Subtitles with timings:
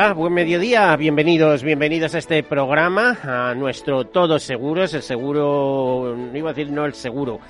[0.00, 6.38] Hola, buen mediodía, bienvenidos, bienvenidos a este programa, a nuestro Todos Seguros, el seguro, no
[6.38, 7.40] iba a decir no el seguro,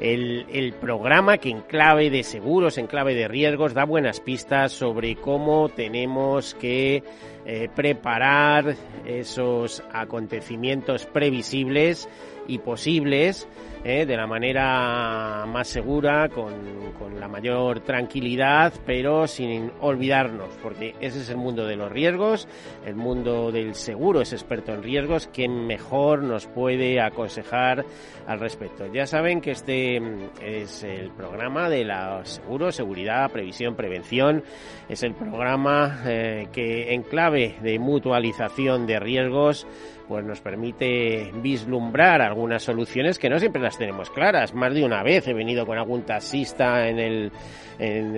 [0.00, 5.16] el, programa que en clave de seguros, en clave de riesgos, da buenas pistas sobre
[5.16, 7.02] cómo tenemos que
[7.44, 12.08] eh, preparar esos acontecimientos previsibles
[12.48, 13.46] y posibles
[13.84, 16.52] eh, de la manera más segura, con,
[16.98, 22.48] con, la mayor tranquilidad, pero sin olvidarnos, porque ese es el mundo de los riesgos,
[22.84, 27.84] el mundo del seguro es experto en riesgos, quien mejor nos puede aconsejar
[28.26, 28.86] al respecto.
[28.92, 30.02] Ya saben que este
[30.42, 34.42] es el programa de la seguro, seguridad, previsión, prevención,
[34.88, 39.66] es el programa eh, que en clave de mutualización de riesgos
[40.08, 44.54] pues nos permite vislumbrar algunas soluciones que no siempre las tenemos claras.
[44.54, 47.32] Más de una vez he venido con algún taxista en el
[47.78, 48.12] en,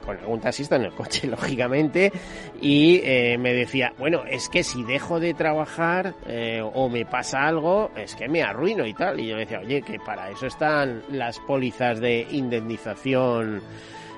[0.00, 2.12] con algún taxista en el coche, lógicamente,
[2.60, 7.46] y eh, me decía, bueno, es que si dejo de trabajar eh, o me pasa
[7.46, 9.18] algo, es que me arruino y tal.
[9.18, 13.62] Y yo le decía, oye, que para eso están las pólizas de indemnización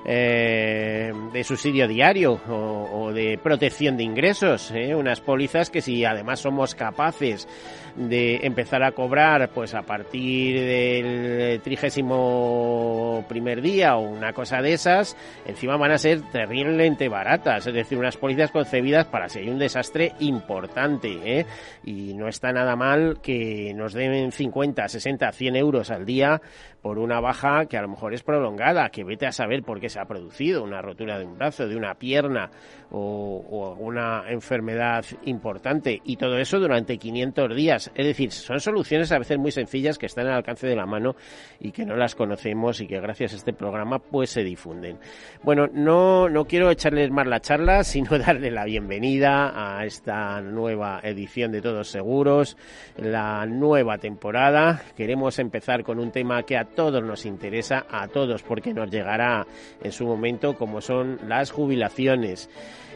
[0.05, 4.95] eh, de subsidio diario o, de protección de ingresos, ¿eh?
[4.95, 7.47] unas pólizas que si además somos capaces
[7.95, 14.73] de empezar a cobrar pues a partir del trigésimo primer día o una cosa de
[14.73, 19.49] esas, encima van a ser terriblemente baratas, es decir, unas pólizas concebidas para si hay
[19.49, 21.45] un desastre importante, ¿eh?
[21.83, 26.41] y no está nada mal que nos den 50, 60, 100 euros al día
[26.81, 29.89] por una baja que a lo mejor es prolongada, que vete a saber por qué
[29.91, 32.49] se ha producido, una rotura de un brazo, de una pierna
[32.89, 37.91] o, o una enfermedad importante, y todo eso durante 500 días.
[37.95, 41.15] Es decir, son soluciones a veces muy sencillas que están al alcance de la mano
[41.59, 44.97] y que no las conocemos y que gracias a este programa pues se difunden.
[45.43, 50.99] Bueno, no, no quiero echarles más la charla, sino darle la bienvenida a esta nueva
[51.03, 52.57] edición de Todos Seguros,
[52.97, 54.81] la nueva temporada.
[54.95, 59.45] Queremos empezar con un tema que a todos nos interesa, a todos, porque nos llegará
[59.83, 62.49] en su momento, como son las jubilaciones.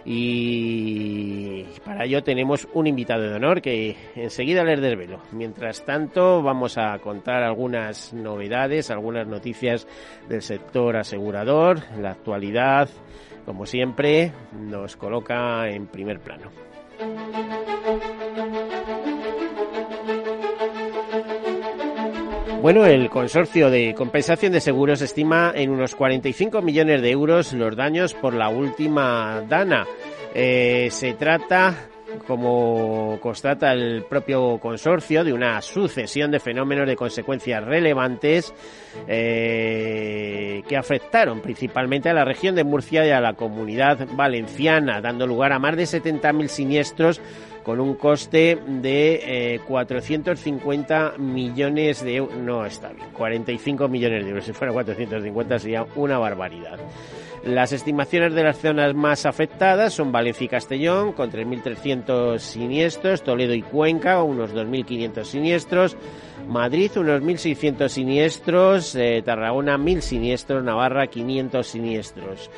[0.08, 5.20] Y para ello tenemos un invitado de honor que enseguida les desvelo.
[5.32, 9.88] Mientras tanto, vamos a contar algunas novedades, algunas noticias
[10.30, 12.88] del sector asegurador, la actualidad,
[13.46, 16.52] como siempre, nos coloca en primer plano.
[22.62, 27.76] Bueno, el consorcio de compensación de seguros estima en unos 45 millones de euros los
[27.76, 29.86] daños por la última dana.
[30.34, 31.90] Eh, se trata
[32.28, 38.54] como constata el propio consorcio, de una sucesión de fenómenos de consecuencias relevantes
[39.08, 45.28] eh, que afectaron principalmente a la región de Murcia y a la comunidad valenciana, dando
[45.28, 47.22] lugar a más de 70.000 siniestros
[47.66, 52.38] con un coste de 450 eh, millones de euros.
[52.38, 54.46] No está bien, 45 millones de euros.
[54.46, 56.80] Si fuera 450 sería una barbaridad.
[57.44, 63.54] Las estimaciones de las zonas más afectadas son Valencia y Castellón, con 3.300 siniestros, Toledo
[63.54, 65.98] y Cuenca, unos 2.500 siniestros,
[66.48, 72.50] Madrid, unos 1.600 siniestros, eh, Tarragona, 1.000 siniestros, Navarra, 500 siniestros.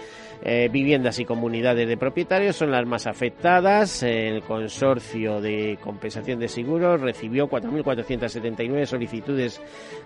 [0.43, 4.03] Eh, viviendas y comunidades de propietarios son las más afectadas.
[4.03, 9.59] El consorcio de compensación de seguros recibió 4.479 solicitudes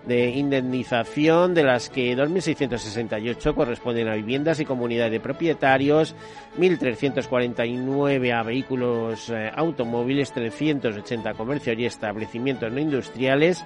[0.06, 6.14] de indemnización, de las que 2.668 corresponden a viviendas y comunidades de propietarios,
[6.58, 13.64] 1.349 a vehículos eh, automóviles, 380 comercios y establecimientos no industriales,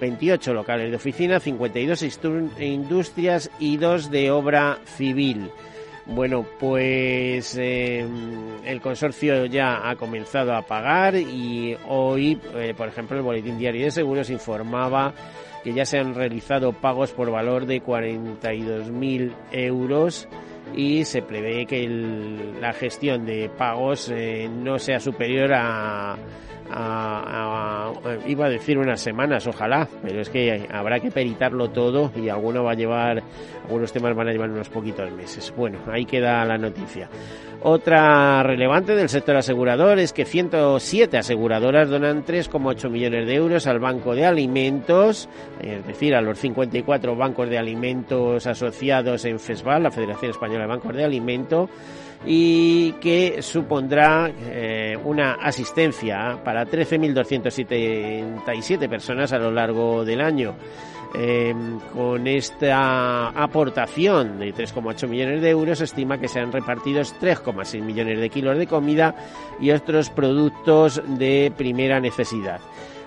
[0.00, 2.02] 28 locales de oficina, 52
[2.60, 5.50] industrias y 2 de obra civil.
[6.08, 8.06] Bueno, pues eh,
[8.64, 13.86] el consorcio ya ha comenzado a pagar y hoy, eh, por ejemplo, el Boletín Diario
[13.86, 15.12] de Seguros informaba
[15.64, 20.28] que ya se han realizado pagos por valor de 42.000 euros
[20.76, 21.88] y se prevé que
[22.60, 26.16] la gestión de pagos eh, no sea superior a
[26.68, 32.64] iba a decir unas semanas, ojalá, pero es que habrá que peritarlo todo y alguno
[32.64, 33.22] va a llevar,
[33.64, 35.52] algunos temas van a llevar unos poquitos meses.
[35.56, 37.08] Bueno, ahí queda la noticia.
[37.62, 43.80] Otra relevante del sector asegurador es que 107 aseguradoras donan 3,8 millones de euros al
[43.80, 45.28] Banco de Alimentos,
[45.60, 50.68] es decir, a los 54 bancos de alimentos asociados en FESVAL, la Federación Española de
[50.68, 51.70] Bancos de Alimentos,
[52.24, 60.54] y que supondrá eh, una asistencia para 13.277 personas a lo largo del año.
[61.14, 67.00] Em, con esta aportación de 3,8 millones de euros, se estima que se han repartido
[67.00, 69.14] 3,6 millones de kilos de comida
[69.60, 72.60] y otros productos de primera necesidad.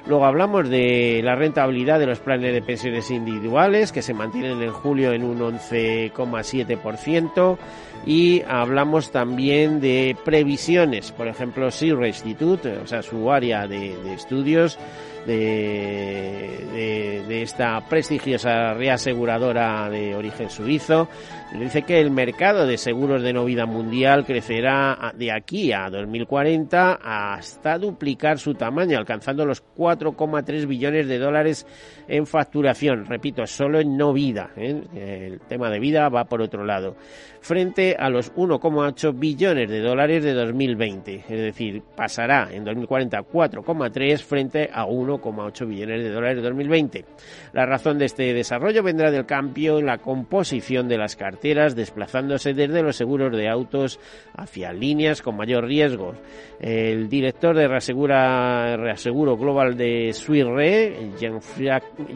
[0.07, 4.72] Luego hablamos de la rentabilidad de los planes de pensiones individuales, que se mantienen en
[4.72, 7.57] julio en un 11,7%.
[8.06, 14.80] Y hablamos también de previsiones, por ejemplo, Sierra Institute, o sea, su área de estudios,
[15.25, 21.10] de, de, esta prestigiosa reaseguradora de origen suizo.
[21.57, 27.00] Dice que el mercado de seguros de no vida mundial crecerá de aquí a 2040
[27.01, 31.66] hasta duplicar su tamaño, alcanzando los 4,3 billones de dólares
[32.07, 33.06] en facturación.
[33.06, 34.51] Repito, solo en no vida.
[34.56, 34.84] ¿eh?
[34.94, 36.96] El tema de vida va por otro lado.
[37.42, 41.16] Frente a los 1,8 billones de dólares de 2020.
[41.16, 47.06] Es decir, pasará en 2040 4,3 frente a 1 1,8 billones de dólares de 2020.
[47.54, 52.83] La razón de este desarrollo vendrá del cambio en la composición de las desplazándose desde
[52.83, 54.00] los seguros de autos
[54.36, 56.13] hacia líneas con mayor riesgo.
[56.59, 61.12] El director de Reaseguro Global de Suirre,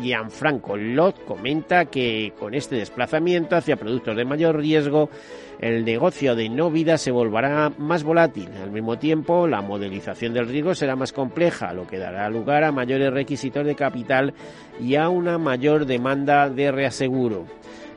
[0.02, 5.10] Gianfranco Lot, comenta que con este desplazamiento hacia productos de mayor riesgo,
[5.60, 8.50] el negocio de no vida se volverá más volátil.
[8.62, 12.74] Al mismo tiempo, la modelización del riesgo será más compleja, lo que dará lugar a
[12.74, 14.34] mayores requisitos de capital
[14.82, 17.46] y a una mayor demanda de reaseguro.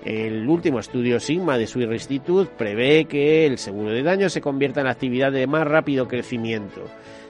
[0.06, 4.80] El último estudio Sigma de Swiss Institute prevé que el seguro de daño se convierta
[4.80, 6.84] en actividad de más rápido crecimiento.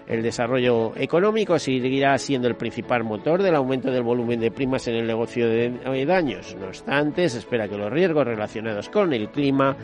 [0.06, 4.96] El desarrollo económico seguirá siendo el principal motor del aumento del volumen de primas en
[4.96, 6.54] el negocio de daños.
[6.60, 9.74] No obstante, se espera que los riesgos relacionados con el clima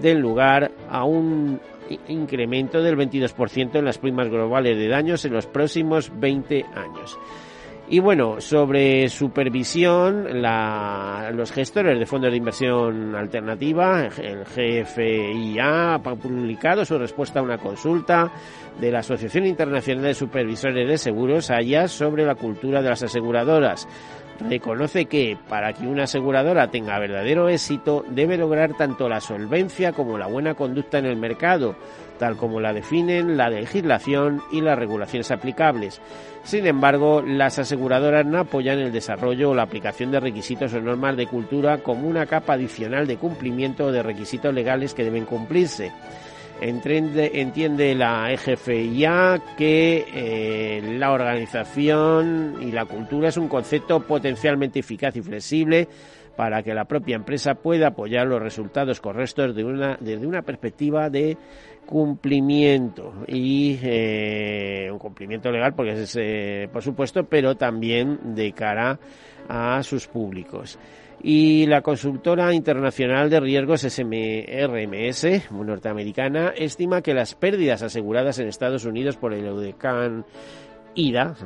[0.00, 1.60] den lugar a un
[2.08, 7.18] incremento del 22% en las primas globales de daños en los próximos 20 años.
[7.90, 10.26] Y bueno, sobre supervisión,
[11.32, 17.56] los gestores de fondos de inversión alternativa, el GFIA, ha publicado su respuesta a una
[17.56, 18.30] consulta
[18.78, 23.88] de la Asociación Internacional de Supervisores de Seguros, AYA, sobre la cultura de las aseguradoras.
[24.46, 30.18] Reconoce que para que una aseguradora tenga verdadero éxito debe lograr tanto la solvencia como
[30.18, 31.74] la buena conducta en el mercado,
[32.18, 36.00] tal como la definen la legislación y las regulaciones aplicables.
[36.42, 41.16] Sin embargo, las aseguradoras no apoyan el desarrollo o la aplicación de requisitos o normas
[41.16, 45.92] de cultura como una capa adicional de cumplimiento de requisitos legales que deben cumplirse.
[46.60, 55.14] Entiende, la EGFIA que eh, la organización y la cultura es un concepto potencialmente eficaz
[55.16, 55.86] y flexible
[56.36, 61.10] para que la propia empresa pueda apoyar los resultados correctos de una, desde una perspectiva
[61.10, 61.36] de
[61.88, 69.00] cumplimiento y eh, un cumplimiento legal porque es eh, por supuesto pero también de cara
[69.48, 70.78] a sus públicos.
[71.22, 78.84] Y la consultora internacional de riesgos SMRMS norteamericana estima que las pérdidas aseguradas en Estados
[78.84, 80.26] Unidos por el huracán
[80.98, 81.36] Ida,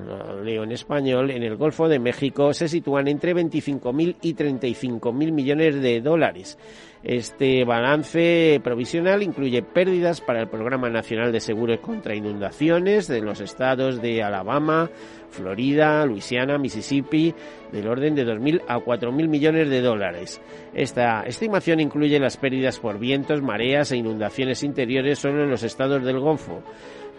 [0.43, 5.83] leo en español, en el Golfo de México se sitúan entre 25.000 y 35.000 millones
[5.83, 6.57] de dólares.
[7.05, 13.43] Este balance provisional incluye pérdidas para el Programa Nacional de Seguros contra Inundaciones de los
[13.43, 14.89] estados de Alabama,
[15.29, 17.35] Florida, Luisiana, Mississippi,
[17.73, 20.41] del orden de 2.000 a 4.000 millones de dólares.
[20.73, 26.03] Esta estimación incluye las pérdidas por vientos, mareas e inundaciones interiores solo en los estados
[26.03, 26.63] del Golfo.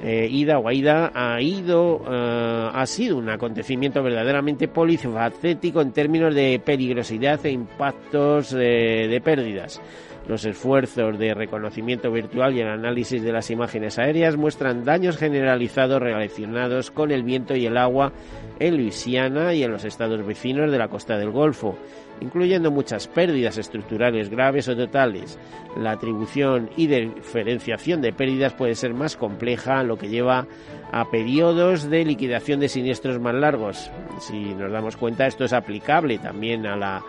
[0.01, 6.35] Eh, Ida o Aida ha ido, eh, ha sido un acontecimiento verdaderamente polifacético en términos
[6.35, 9.81] de peligrosidad e impactos eh, de pérdidas.
[10.27, 16.01] Los esfuerzos de reconocimiento virtual y el análisis de las imágenes aéreas muestran daños generalizados
[16.01, 18.13] relacionados con el viento y el agua
[18.59, 21.77] en Luisiana y en los estados vecinos de la costa del Golfo,
[22.21, 25.37] incluyendo muchas pérdidas estructurales graves o totales.
[25.77, 30.47] La atribución y diferenciación de pérdidas puede ser más compleja, lo que lleva
[30.93, 33.91] a periodos de liquidación de siniestros más largos.
[34.19, 37.03] Si nos damos cuenta, esto es aplicable también a la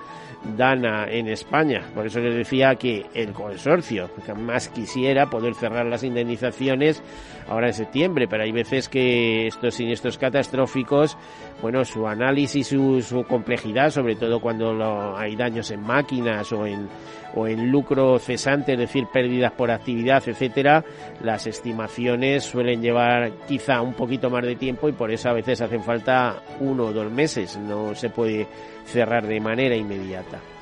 [0.57, 1.83] Dana en España.
[1.95, 4.11] Por eso les decía que el consorcio.
[4.25, 7.03] Que más quisiera poder cerrar las indemnizaciones
[7.49, 11.17] ahora en septiembre, pero hay veces que estos siniestros catastróficos,
[11.63, 16.89] bueno, su análisis, su, su complejidad, sobre todo cuando hay daños en máquinas o en,
[17.35, 20.85] o en lucro cesante, es decir, pérdidas por actividad, etcétera,
[21.23, 25.61] las estimaciones suelen llevar quizá un poquito más de tiempo y por eso a veces
[25.61, 28.47] hacen falta uno o dos meses, no se puede
[28.85, 30.54] cerrar de manera inmediata.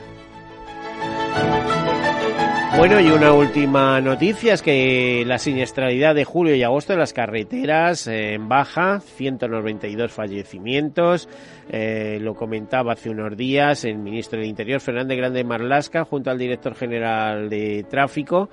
[2.74, 7.12] Bueno, y una última noticia es que la siniestralidad de julio y agosto en las
[7.12, 11.28] carreteras eh, en baja, 192 fallecimientos,
[11.68, 16.38] eh, lo comentaba hace unos días el ministro del Interior, Fernández Grande Marlasca, junto al
[16.38, 18.48] director general de tráfico.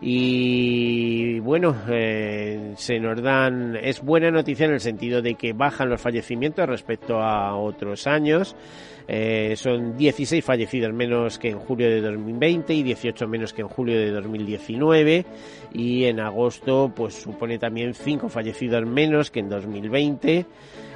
[0.00, 5.90] Y bueno, eh, se nos dan, es buena noticia en el sentido de que bajan
[5.90, 8.56] los fallecimientos respecto a otros años.
[9.10, 13.68] Eh, son 16 fallecidos menos que en julio de 2020 y 18 menos que en
[13.68, 15.24] julio de 2019
[15.72, 20.46] y en agosto pues supone también 5 fallecidos menos que en 2020.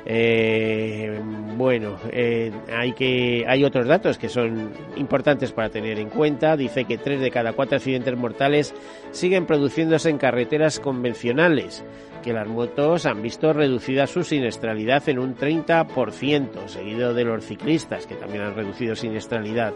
[0.04, 1.20] Eh,
[1.56, 6.56] bueno, eh, hay que hay otros datos que son importantes para tener en cuenta.
[6.56, 8.74] Dice que 3 de cada 4 accidentes mortales
[9.12, 11.84] siguen produciéndose en carreteras convencionales
[12.22, 18.06] que las motos han visto reducida su siniestralidad en un 30%, seguido de los ciclistas,
[18.06, 19.74] que también han reducido siniestralidad.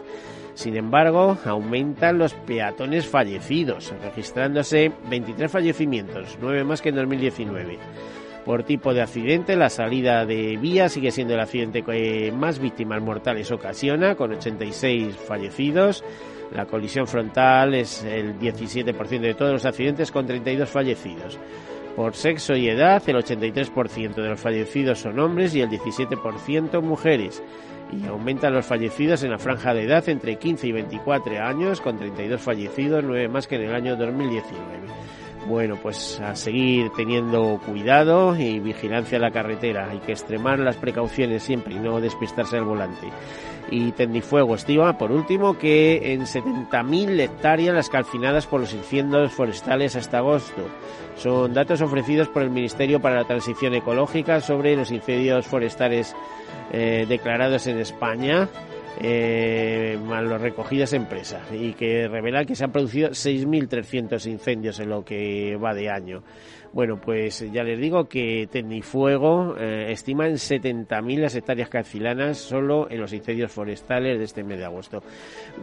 [0.53, 7.77] Sin embargo, aumentan los peatones fallecidos, registrándose 23 fallecimientos, 9 más que en 2019.
[8.47, 13.01] Por tipo de accidente, la salida de vía sigue siendo el accidente que más víctimas
[13.01, 16.01] mortales ocasiona, con 86 fallecidos.
[16.55, 21.37] La colisión frontal es el 17% de todos los accidentes, con 32 fallecidos.
[21.97, 27.43] Por sexo y edad, el 83% de los fallecidos son hombres y el 17% mujeres.
[27.91, 31.97] Y aumentan los fallecidos en la franja de edad entre 15 y 24 años, con
[31.97, 34.87] 32 fallecidos, 9 más que en el año 2019.
[35.47, 39.89] Bueno, pues a seguir teniendo cuidado y vigilancia en la carretera.
[39.89, 43.07] Hay que extremar las precauciones siempre y no despistarse al volante.
[43.71, 49.95] Y Tendifuego estima, por último, que en 70.000 hectáreas las calcinadas por los incendios forestales
[49.95, 50.67] hasta agosto.
[51.15, 56.13] Son datos ofrecidos por el Ministerio para la Transición Ecológica sobre los incendios forestales
[56.73, 58.49] eh, declarados en España
[58.99, 65.03] eh, los recogidas empresas y que revelan que se han producido 6.300 incendios en lo
[65.03, 66.23] que va de año.
[66.77, 72.85] Bueno, pues ya les digo que Tecnifuego eh, estima en 70.000 las hectáreas calcilanas solo
[72.91, 75.01] en los incendios forestales de este mes de agosto.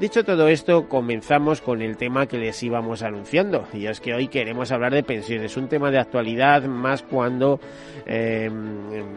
[0.01, 4.27] Dicho todo esto, comenzamos con el tema que les íbamos anunciando, y es que hoy
[4.27, 7.61] queremos hablar de pensiones, un tema de actualidad más cuando
[8.07, 8.51] eh,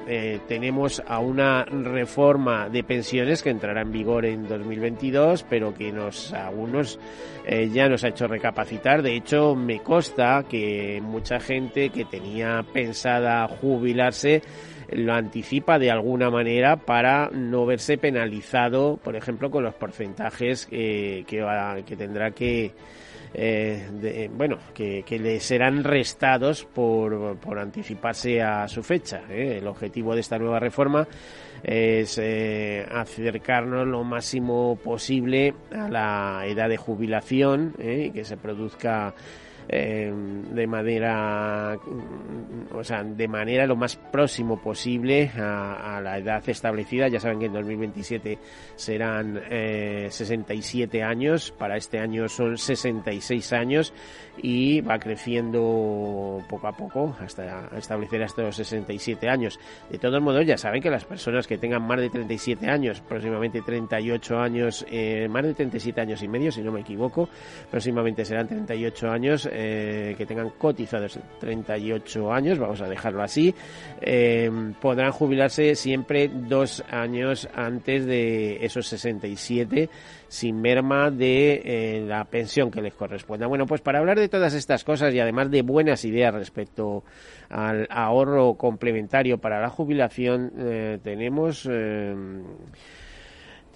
[0.07, 5.91] eh, tenemos a una reforma de pensiones que entrará en vigor en 2022, pero que
[5.91, 6.99] nos algunos
[7.49, 9.01] eh, ya nos ha hecho recapacitar.
[9.01, 14.41] De hecho, me consta que mucha gente que tenía pensada jubilarse
[14.91, 21.25] lo anticipa de alguna manera para no verse penalizado, por ejemplo, con los porcentajes que,
[21.27, 22.73] que tendrá que
[23.33, 29.21] eh, bueno, que, le serán restados por, anticiparse a su fecha.
[29.29, 29.59] ¿eh?
[29.59, 31.07] El objetivo de esta nueva reforma
[31.63, 38.11] es eh, acercarnos lo máximo posible a la edad de jubilación, ¿eh?
[38.13, 39.13] que se produzca
[39.69, 40.13] eh,
[40.51, 41.77] de manera,
[42.73, 47.07] o sea, de manera lo más próximo posible a, la edad establecida.
[47.07, 48.37] Ya saben que en 2027
[48.75, 53.93] serán eh, 67 años, para este año son 66 años
[54.41, 59.59] y va creciendo poco a poco hasta establecer hasta los 67 años.
[59.89, 63.61] De todos modos, ya saben que las personas que tengan más de 37 años, próximamente
[63.61, 67.29] 38 años, eh, más de 37 años y medio, si no me equivoco,
[67.69, 73.55] próximamente serán 38 años, eh, que tengan cotizados 38 años, vamos a dejarlo así,
[74.01, 79.89] eh, podrán jubilarse siempre dos años antes de esos 67
[80.27, 83.47] sin merma de eh, la pensión que les corresponda.
[83.47, 87.03] Bueno, pues para hablar de todas estas cosas y además de buenas ideas respecto
[87.49, 91.67] al ahorro complementario para la jubilación, eh, tenemos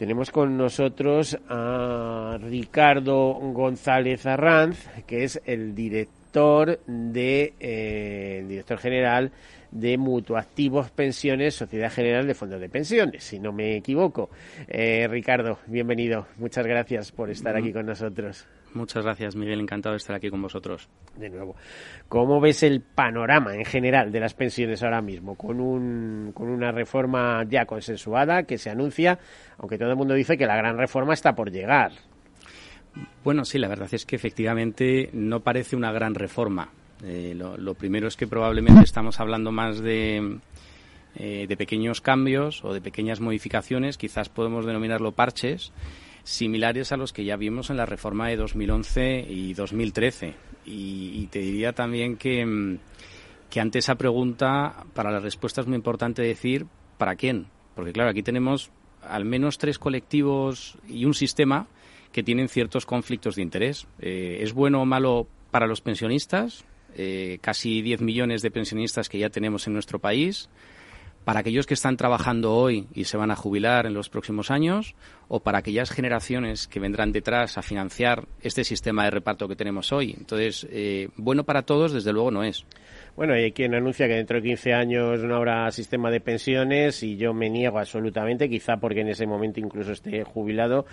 [0.02, 9.32] tenemos con nosotros a Ricardo González Arranz, que es el director de el director general
[9.70, 14.32] de Mutuactivos Pensiones, Sociedad General de Fondos de Pensiones, si no me equivoco.
[14.68, 16.26] Eh, Ricardo, bienvenido.
[16.38, 18.48] Muchas gracias por estar aquí con nosotros.
[18.74, 19.60] Muchas gracias, Miguel.
[19.60, 20.88] Encantado de estar aquí con vosotros.
[21.18, 21.56] De nuevo.
[22.08, 25.36] ¿Cómo ves el panorama en general de las pensiones ahora mismo?
[25.36, 29.20] Con, un, con una reforma ya consensuada que se anuncia,
[29.58, 31.92] aunque todo el mundo dice que la gran reforma está por llegar.
[33.24, 36.70] Bueno, sí, la verdad es que efectivamente no parece una gran reforma.
[37.04, 40.38] Eh, lo, primero es que probablemente estamos hablando más de,
[41.16, 45.72] eh, de pequeños cambios o de pequeñas modificaciones, quizás podemos denominarlo parches,
[46.24, 50.34] similares a los que ya vimos en la reforma de 2011 y 2013.
[50.66, 52.78] Y, te diría también que, mm,
[53.50, 57.48] que ante esa pregunta, para la respuesta es muy importante decir ¿para quién?
[57.76, 58.70] Porque claro, aquí tenemos
[59.02, 61.68] al menos tres colectivos y un sistema
[62.12, 63.88] que tienen ciertos conflictos de interés.
[64.00, 66.64] Eh, ¿Es bueno o malo para los pensionistas?
[66.96, 70.50] Eh, casi 10 millones de pensionistas que ya tenemos en nuestro país
[71.24, 74.96] para aquellos que están trabajando hoy y se van a jubilar en los próximos años
[75.28, 79.92] o para aquellas generaciones que vendrán detrás a financiar este sistema de reparto que tenemos
[79.92, 80.16] hoy.
[80.18, 82.66] Entonces, eh, bueno para todos, desde luego no es.
[83.16, 87.18] Bueno, hay quien anuncia que dentro de 15 años no habrá sistema de pensiones y
[87.18, 90.86] yo me niego absolutamente, quizá porque en ese momento incluso esté jubilado,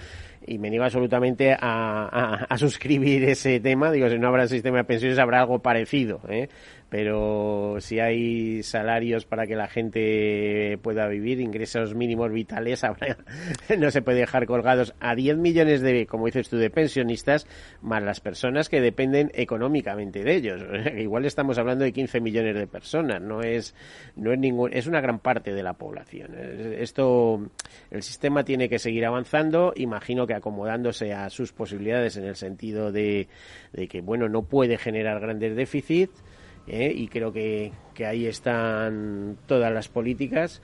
[0.47, 3.93] y me niego absolutamente a, suscribir ese tema.
[3.93, 6.21] Digo, si no habrá sistema de pensiones habrá algo parecido.
[6.29, 6.49] ¿eh?
[6.89, 12.83] Pero si hay salarios para que la gente pueda vivir, ingresos mínimos vitales,
[13.79, 17.47] no se puede dejar colgados a 10 millones de, como dices tú, de pensionistas,
[17.83, 20.63] más las personas que dependen económicamente de ellos.
[20.97, 23.75] Igual estamos hablando de 15 millones de personas, no es,
[24.17, 26.35] no es ningún, es una gran parte de la población.
[26.79, 27.51] Esto,
[27.91, 32.93] el sistema tiene que seguir avanzando, imagino que acomodándose a sus posibilidades en el sentido
[32.93, 33.29] de,
[33.75, 36.23] de que, bueno, no puede generar grandes déficits,
[36.69, 36.93] ¿eh?
[36.95, 37.73] y creo que,
[38.07, 40.63] ahí están todas las políticas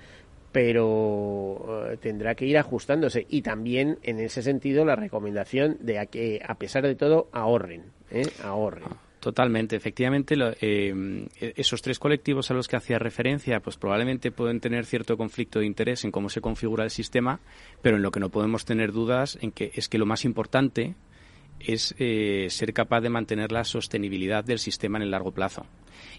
[0.53, 6.41] pero eh, tendrá que ir ajustándose y también en ese sentido la recomendación de que
[6.47, 7.83] a pesar de todo ahorren
[8.13, 8.29] ¿eh?
[8.43, 8.85] ahorren
[9.25, 10.37] Totalmente, efectivamente,
[11.41, 15.65] esos tres colectivos a los que hacía referencia, pues probablemente pueden tener cierto conflicto de
[15.65, 17.41] interés en cómo se configura el sistema,
[17.81, 20.95] pero en lo que no podemos tener dudas en que es que lo más importante
[21.67, 21.95] es
[22.55, 25.67] ser capaz de mantener la sostenibilidad del sistema en el largo plazo.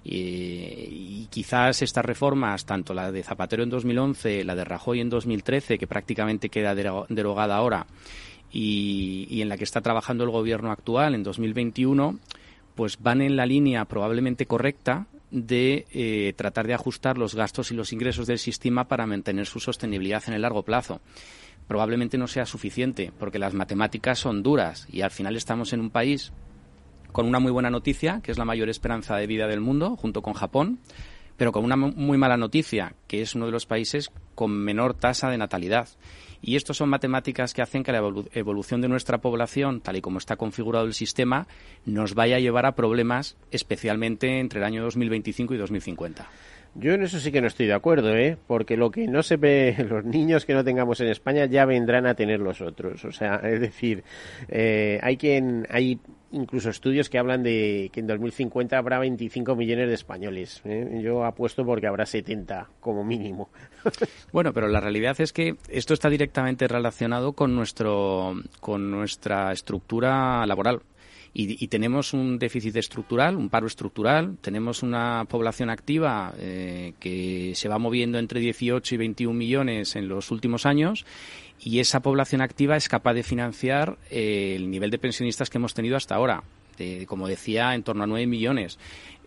[0.04, 5.78] Y, quizás estas reformas, tanto la de Zapatero en 2011, la de Rajoy en 2013,
[5.78, 7.88] que prácticamente queda derogada ahora,
[8.52, 12.20] y, en la que está trabajando el gobierno actual en 2021,
[12.76, 17.74] pues van en la línea probablemente correcta de eh, tratar de ajustar los gastos y
[17.74, 21.02] los ingresos del sistema para mantener su sostenibilidad en el largo plazo.
[21.68, 25.90] Probablemente no sea suficiente, porque las matemáticas son duras y al final estamos en un
[25.90, 26.32] país
[27.12, 30.22] con una muy buena noticia, que es la mayor esperanza de vida del mundo, junto
[30.22, 30.80] con Japón,
[31.38, 35.30] pero con una muy mala noticia, que es uno de los países con menor tasa
[35.30, 35.88] de natalidad.
[36.42, 40.20] Y esto son matemáticas que hacen que la evolución de nuestra población, tal y como
[40.20, 41.48] está configurado el sistema,
[41.86, 46.30] nos vaya a llevar a problemas, especialmente entre el año 2025 y 2050.
[46.78, 48.38] Yo en eso sí que no estoy de acuerdo, ¿eh?
[48.48, 52.06] Porque lo que no se ve, los niños que no tengamos en España ya vendrán
[52.06, 53.06] a tener los otros.
[53.06, 54.04] O sea, es decir,
[54.50, 56.00] eh, hay quien, hay
[56.32, 60.62] incluso estudios que hablan de que en 2050 habrá 25 millones de españoles.
[60.66, 61.00] ¿eh?
[61.02, 63.50] Yo apuesto porque habrá 70 como mínimo.
[64.32, 70.46] Bueno, pero la realidad es que esto está directamente relacionado con nuestro con nuestra estructura
[70.46, 70.82] laboral.
[71.38, 77.68] Y, tenemos un déficit estructural, un paro estructural, tenemos una población activa eh, que se
[77.68, 81.06] va moviendo entre 18 y 21 millones en los últimos años
[81.60, 85.74] y esa población activa es capaz de financiar eh, el nivel de pensionistas que hemos
[85.74, 86.42] tenido hasta ahora.
[86.78, 88.78] De, como decía, en torno a 9 millones.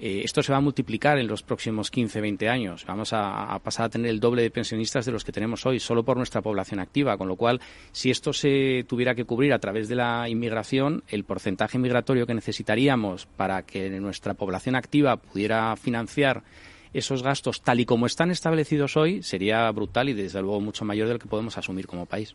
[0.01, 2.85] Eh, esto se va a multiplicar en los próximos 15, 20 años.
[2.87, 6.05] Vamos a, pasar a tener el doble de pensionistas de los que tenemos hoy, solo
[6.05, 7.17] por nuestra población activa.
[7.17, 11.25] Con lo cual, si esto se tuviera que cubrir a través de la inmigración, el
[11.25, 16.45] porcentaje migratorio que necesitaríamos para que nuestra población activa pudiera financiar
[16.93, 21.09] esos gastos tal y como están establecidos hoy sería brutal y desde luego mucho mayor
[21.09, 22.35] del que podemos asumir como país.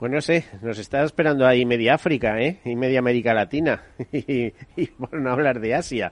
[0.00, 2.60] Pues no sé, nos está esperando ahí media África, ¿eh?
[2.64, 3.82] Y media América Latina.
[4.12, 4.50] y,
[4.98, 6.10] por no hablar de Asia.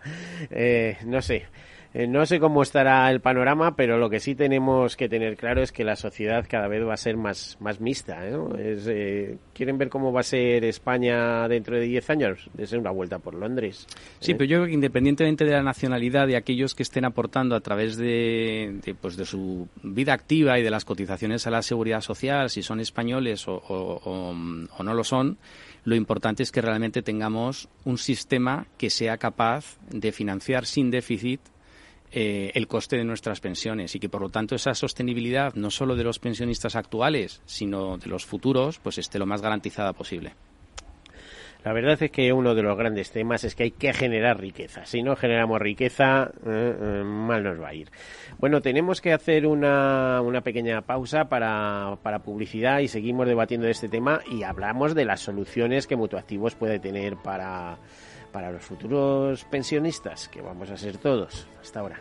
[0.51, 1.46] Eh, no sé.
[1.94, 5.62] Eh, no sé cómo estará el panorama, pero lo que sí tenemos que tener claro
[5.62, 8.29] es que la sociedad cada vez va a ser más, más mixta.
[8.29, 8.37] ¿eh?
[8.59, 12.51] Es, ¿Quieren ver cómo va a ser España dentro de 10 años?
[12.53, 13.87] De ser una vuelta por Londres.
[14.20, 17.61] Sí, pero yo creo que independientemente de la nacionalidad de aquellos que estén aportando a
[17.61, 22.51] través de, pues de su vida activa y de las cotizaciones a la seguridad social,
[22.51, 25.38] si son españoles o, o no lo son,
[25.85, 31.40] lo importante es que realmente tengamos un sistema que sea capaz de financiar sin déficit
[32.12, 35.97] eh, el coste de nuestras pensiones y que por lo tanto esa sostenibilidad no solo
[35.97, 40.33] de los pensionistas actuales sino de los futuros pues esté lo más garantizada posible.
[41.64, 44.87] La verdad es que uno de los grandes temas es que hay que generar riqueza.
[44.87, 47.90] Si no generamos riqueza, eh, eh, mal nos va a ir.
[48.38, 53.73] Bueno, tenemos que hacer una, una pequeña pausa para, para publicidad y seguimos debatiendo de
[53.73, 57.79] este tema y hablamos de las soluciones que Mutuactivos puede tener para,
[58.33, 61.47] para los futuros pensionistas, que vamos a ser todos.
[61.61, 62.01] Hasta ahora.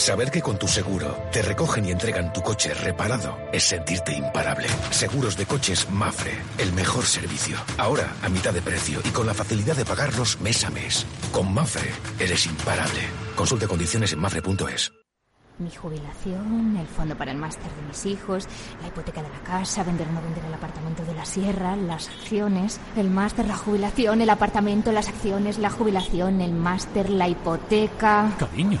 [0.00, 4.66] Saber que con tu seguro te recogen y entregan tu coche reparado es sentirte imparable.
[4.90, 7.58] Seguros de coches Mafre, el mejor servicio.
[7.76, 11.04] Ahora a mitad de precio y con la facilidad de pagarlos mes a mes.
[11.30, 13.02] Con Mafre eres imparable.
[13.36, 14.90] Consulte condiciones en mafre.es.
[15.58, 18.48] Mi jubilación, el fondo para el máster de mis hijos,
[18.80, 22.08] la hipoteca de la casa, vender o no vender el apartamento de la sierra, las
[22.08, 28.34] acciones, el máster, la jubilación, el apartamento, las acciones, la jubilación, el máster, la hipoteca.
[28.38, 28.80] Cariño.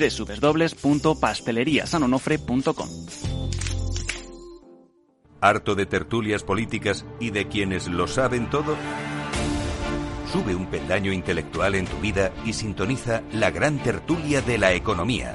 [0.00, 2.88] www.pasteleriasanonofre.com.
[5.42, 8.76] ¿Harto de tertulias políticas y de quienes lo saben todo?
[10.30, 15.34] Sube un peldaño intelectual en tu vida y sintoniza la gran tertulia de la economía.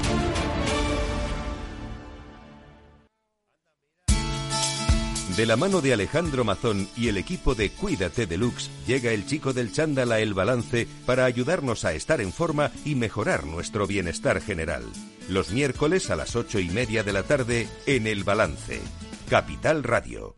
[5.35, 9.53] De la mano de Alejandro Mazón y el equipo de Cuídate Deluxe, llega el chico
[9.53, 14.41] del chándal a El Balance para ayudarnos a estar en forma y mejorar nuestro bienestar
[14.41, 14.83] general.
[15.29, 18.81] Los miércoles a las ocho y media de la tarde en El Balance.
[19.29, 20.35] Capital Radio.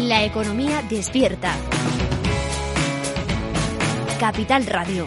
[0.00, 1.54] La economía despierta.
[4.18, 5.06] Capital Radio.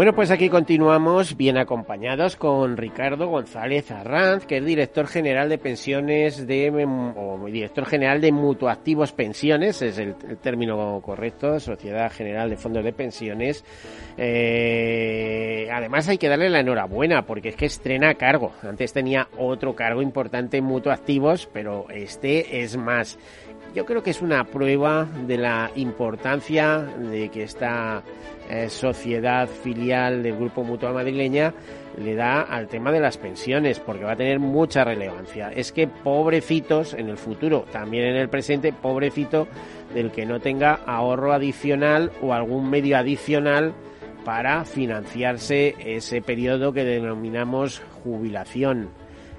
[0.00, 5.58] Bueno, pues aquí continuamos bien acompañados con Ricardo González Arranz, que es director general de
[5.58, 12.56] pensiones de o director general de Mutuactivos Pensiones, es el, término correcto, Sociedad General de
[12.56, 13.62] Fondos de Pensiones.
[14.16, 18.52] Eh, además hay que darle la enhorabuena porque es que estrena cargo.
[18.62, 23.18] Antes tenía otro cargo importante en Mutuactivos, pero este es más.
[23.74, 28.02] Yo creo que es una prueba de la importancia de que esta
[28.48, 31.54] eh, sociedad filial del Grupo Mutua Madrileña
[31.96, 35.52] le da al tema de las pensiones, porque va a tener mucha relevancia.
[35.52, 39.46] Es que pobrecitos en el futuro, también en el presente, pobrecito
[39.94, 43.72] del que no tenga ahorro adicional o algún medio adicional
[44.24, 48.90] para financiarse ese periodo que denominamos jubilación.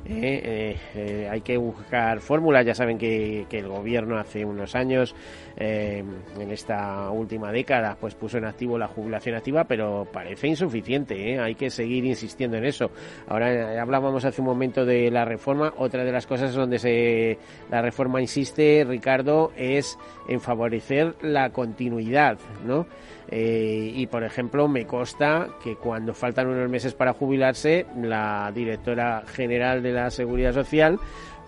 [0.05, 0.41] ¿Eh?
[0.43, 2.65] Eh, eh, hay que buscar fórmulas.
[2.65, 5.15] Ya saben que, el gobierno hace unos años,
[5.57, 11.39] en esta última década, pues puso en activo la jubilación activa, pero parece insuficiente.
[11.39, 12.91] Hay que seguir insistiendo en eso.
[13.27, 15.73] Ahora hablábamos hace un momento de la reforma.
[15.77, 17.37] Otra de las cosas donde se
[17.69, 22.87] la reforma insiste, Ricardo, es en favorecer la continuidad, ¿no?
[23.33, 29.23] Eh, y por ejemplo, me consta que cuando faltan unos meses para jubilarse, la directora
[29.25, 30.99] general de la Seguridad Social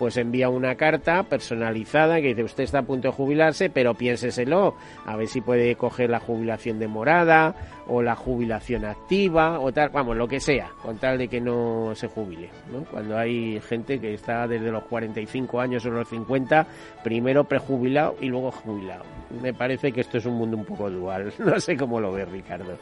[0.03, 4.75] pues envía una carta personalizada que dice usted está a punto de jubilarse, pero piénseselo,
[5.05, 7.55] a ver si puede coger la jubilación de morada
[7.87, 11.93] o la jubilación activa o tal, vamos, lo que sea, con tal de que no
[11.95, 12.83] se jubile, ¿no?
[12.83, 16.67] Cuando hay gente que está desde los 45 años o los 50,
[17.01, 19.05] primero prejubilado y luego jubilado.
[19.41, 22.25] Me parece que esto es un mundo un poco dual, no sé cómo lo ve
[22.25, 22.77] Ricardo.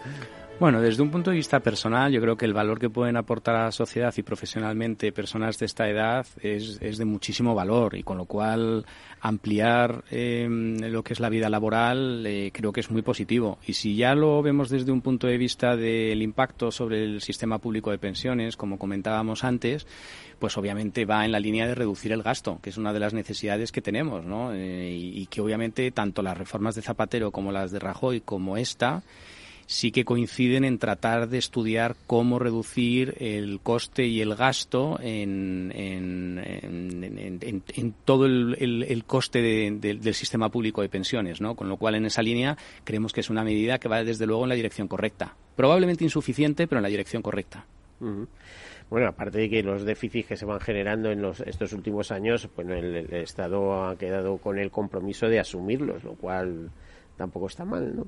[0.62, 3.56] Bueno, desde un punto de vista personal, yo creo que el valor que pueden aportar
[3.56, 8.19] a la sociedad y profesionalmente personas de esta edad es, de muchísimo valor y con
[8.19, 8.86] lo cual
[9.21, 13.58] ampliar em, lo que es la vida laboral eh, creo que es muy positivo.
[13.65, 17.58] Y si ya lo vemos desde un punto de vista del impacto sobre el sistema
[17.58, 19.88] público de pensiones, como comentábamos antes,
[20.38, 23.15] pues obviamente va en la línea de reducir el gasto, que es una de las
[23.15, 24.54] necesidades que tenemos, ¿no?
[24.54, 28.58] Eh, y, y que obviamente tanto las reformas de Zapatero como las de Rajoy como
[28.58, 29.02] esta
[29.71, 35.71] sí que coinciden en tratar de estudiar cómo reducir el coste y el gasto en,
[35.73, 36.43] en,
[38.03, 41.55] todo el, coste del sistema público de pensiones, ¿no?
[41.55, 44.43] Con lo cual, en esa línea, creemos que es una medida que va desde luego
[44.43, 45.38] en la dirección correcta.
[45.55, 47.65] Probablemente insuficiente, pero en la dirección correcta.
[48.89, 52.49] Bueno, aparte de que los déficits que se van generando en los, estos últimos años,
[52.53, 56.71] pues el, el Estado ha quedado con el compromiso de asumirlos, lo cual
[57.15, 58.07] tampoco está mal, ¿no?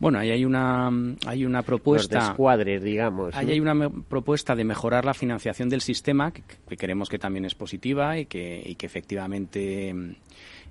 [0.00, 0.90] Bueno, ahí hay una,
[1.26, 2.34] hay una propuesta.
[2.36, 3.34] Los digamos.
[3.34, 7.44] Ahí hay una propuesta de mejorar la financiación del sistema, que, que creemos que también
[7.44, 9.94] es positiva y que, y que efectivamente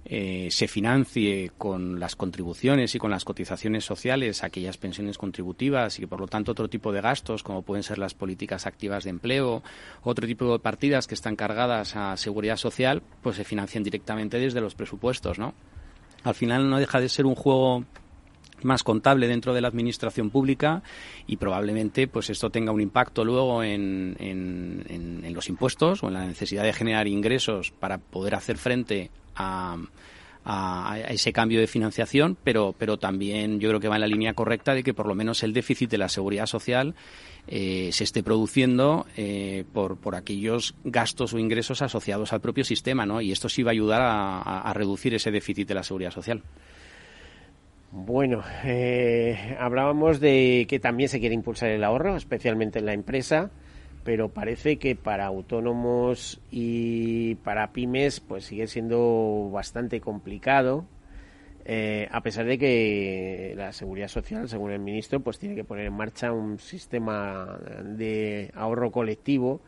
[0.06, 6.02] eh, se financie con las contribuciones y con las cotizaciones sociales aquellas pensiones contributivas y
[6.02, 9.12] que por lo tanto otro tipo de gastos como pueden ser las políticas activas de
[9.12, 9.64] empleo,
[10.04, 14.60] otro tipo de partidas que están cargadas a seguridad social, pues se financien directamente desde
[14.60, 15.54] los presupuestos, ¿no?
[16.24, 17.86] Al final no deja de ser un juego
[18.64, 20.84] más contable dentro de la administración pública
[21.28, 26.26] y probablemente pues esto tenga un impacto luego en, en, los impuestos o en la
[26.26, 29.78] necesidad de generar ingresos para poder hacer frente a,
[30.46, 34.34] a, ese cambio de financiación, pero, pero también yo creo que va en la línea
[34.34, 36.94] correcta de que por lo menos el déficit de la seguridad social
[37.48, 43.06] eh, se esté produciendo eh, por, por aquellos gastos o ingresos asociados al propio sistema,
[43.06, 43.22] ¿no?
[43.22, 46.44] Y esto sí va a ayudar a reducir ese déficit de la seguridad social.
[47.96, 53.52] Bueno, eh, hablábamos de que también se quiere impulsar el ahorro, especialmente en la empresa,
[54.04, 60.86] pero parece que para autónomos y para pymes pues sigue siendo bastante complicado,
[61.66, 65.86] eh, a pesar de que la seguridad social, según el ministro, pues tiene que poner
[65.86, 69.62] en marcha un sistema de ahorro colectivo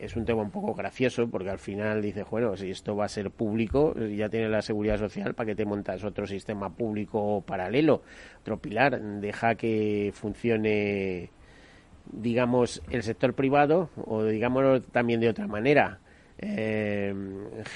[0.00, 3.08] es un tema un poco gracioso porque al final dice, bueno, si esto va a
[3.08, 8.02] ser público, ya tiene la seguridad social, ¿para que te montas otro sistema público paralelo?
[8.40, 11.30] Otro pilar, deja que funcione,
[12.10, 15.99] digamos, el sector privado o digámoslo también de otra manera.
[16.42, 17.14] Eh,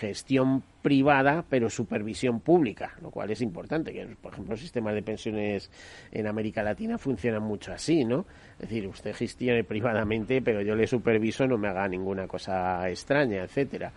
[0.00, 5.02] gestión privada pero supervisión pública, lo cual es importante, que por ejemplo los sistemas de
[5.02, 5.70] pensiones
[6.12, 8.24] en América Latina funcionan mucho así, ¿no?
[8.54, 13.42] Es decir, usted gestione privadamente, pero yo le superviso, no me haga ninguna cosa extraña,
[13.42, 13.92] etcétera.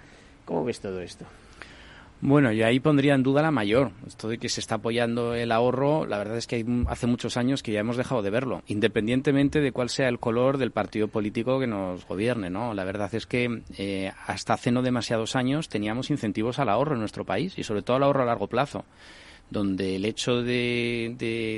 [0.46, 1.26] ¿Cómo ves todo esto?
[2.20, 3.92] Bueno, y ahí pondría en duda la mayor.
[4.08, 7.62] Esto de que se está apoyando el ahorro, la verdad es que hace muchos años
[7.62, 11.60] que ya hemos dejado de verlo, independientemente de cuál sea el color del partido político
[11.60, 12.74] que nos gobierne, ¿no?
[12.74, 17.02] La verdad es que eh, hasta hace no demasiados años teníamos incentivos al ahorro en
[17.02, 18.84] nuestro país y sobre todo al ahorro a largo plazo,
[19.52, 21.14] donde el hecho de,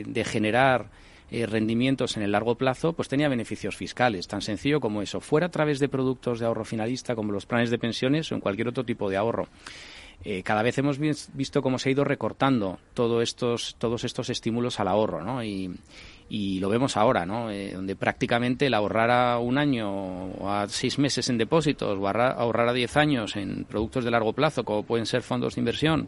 [0.05, 0.89] de, generar
[1.31, 5.47] eh, rendimientos en el largo plazo, pues tenía beneficios fiscales, tan sencillo como eso, fuera
[5.47, 8.67] a través de productos de ahorro finalista como los planes de pensiones o en cualquier
[8.67, 9.47] otro tipo de ahorro.
[10.23, 14.79] Eh, cada vez hemos visto cómo se ha ido recortando todo estos, todos estos estímulos
[14.79, 15.43] al ahorro, ¿no?
[15.43, 15.79] Y,
[16.59, 17.49] lo vemos ahora, ¿no?
[17.49, 22.07] Eh, donde prácticamente el ahorrar a un año o a seis meses en depósitos o
[22.07, 26.07] ahorrar a diez años en productos de largo plazo, como pueden ser fondos de inversión,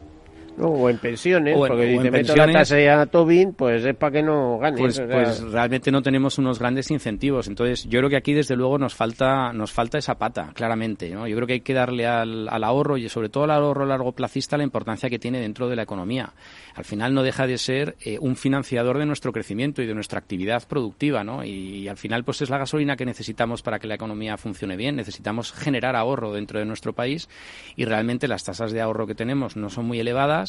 [0.60, 4.24] o en pensiones, porque si te meto la tasa a Tobin, pues es para que
[4.24, 4.80] no ganes.
[4.80, 7.48] Pues, pues, realmente no tenemos unos grandes incentivos.
[7.48, 11.10] Entonces, yo creo que aquí, desde luego, nos falta nos falta esa pata, claramente.
[11.10, 11.28] ¿no?
[11.28, 14.12] Yo creo que hay que darle al, al ahorro, y sobre todo al ahorro largo
[14.12, 16.34] placista, la importancia que tiene dentro de la economía.
[16.76, 20.20] Al final no deja de ser eh, un financiador de nuestro crecimiento y de nuestra
[20.20, 21.44] actividad productiva, ¿no?
[21.44, 24.96] Y, al final, pues es la gasolina que necesitamos para que la economía funcione bien.
[24.96, 27.30] Necesitamos generar ahorro dentro de nuestro país
[27.76, 30.41] y realmente las tasas de ahorro que tenemos no son muy elevadas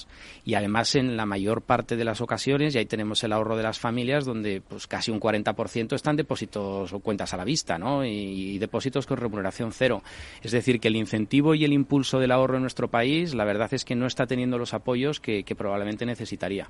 [0.45, 3.63] y además en la mayor parte de las ocasiones, y ahí tenemos el ahorro de
[3.63, 8.05] las familias, donde pues casi un 40% están depósitos o cuentas a la vista, ¿no?
[8.05, 10.03] Y, depósitos con remuneración cero.
[10.43, 13.73] Es decir, que el incentivo y el impulso del ahorro en nuestro país, la verdad
[13.73, 16.69] es que no está teniendo los apoyos que probablemente necesitaría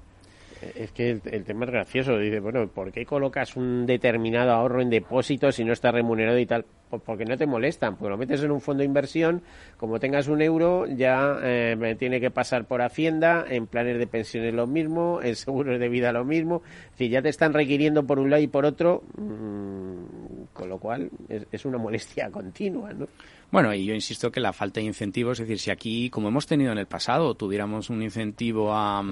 [0.75, 2.19] es que el, tema es gracioso.
[2.19, 6.47] Dice, bueno, ¿por qué colocas un determinado ahorro en depósitos si no está remunerado y
[6.47, 6.65] tal?
[6.91, 9.43] Pues porque no te molestan, porque lo metes en un fondo de inversión,
[9.79, 14.53] como tengas un euro, ya eh, tiene que pasar por Hacienda, en planes de pensiones
[14.53, 16.63] lo mismo, en seguros de vida lo mismo.
[16.99, 21.11] Es ya te están requiriendo por un lado y por otro, mm, con lo cual
[21.29, 23.09] es, es una molestia continua, ¿no?
[23.53, 26.47] Bueno, y yo insisto que la falta de incentivos, es decir, si aquí, como hemos
[26.47, 29.05] tenido en el pasado, tuviéramos un incentivo a,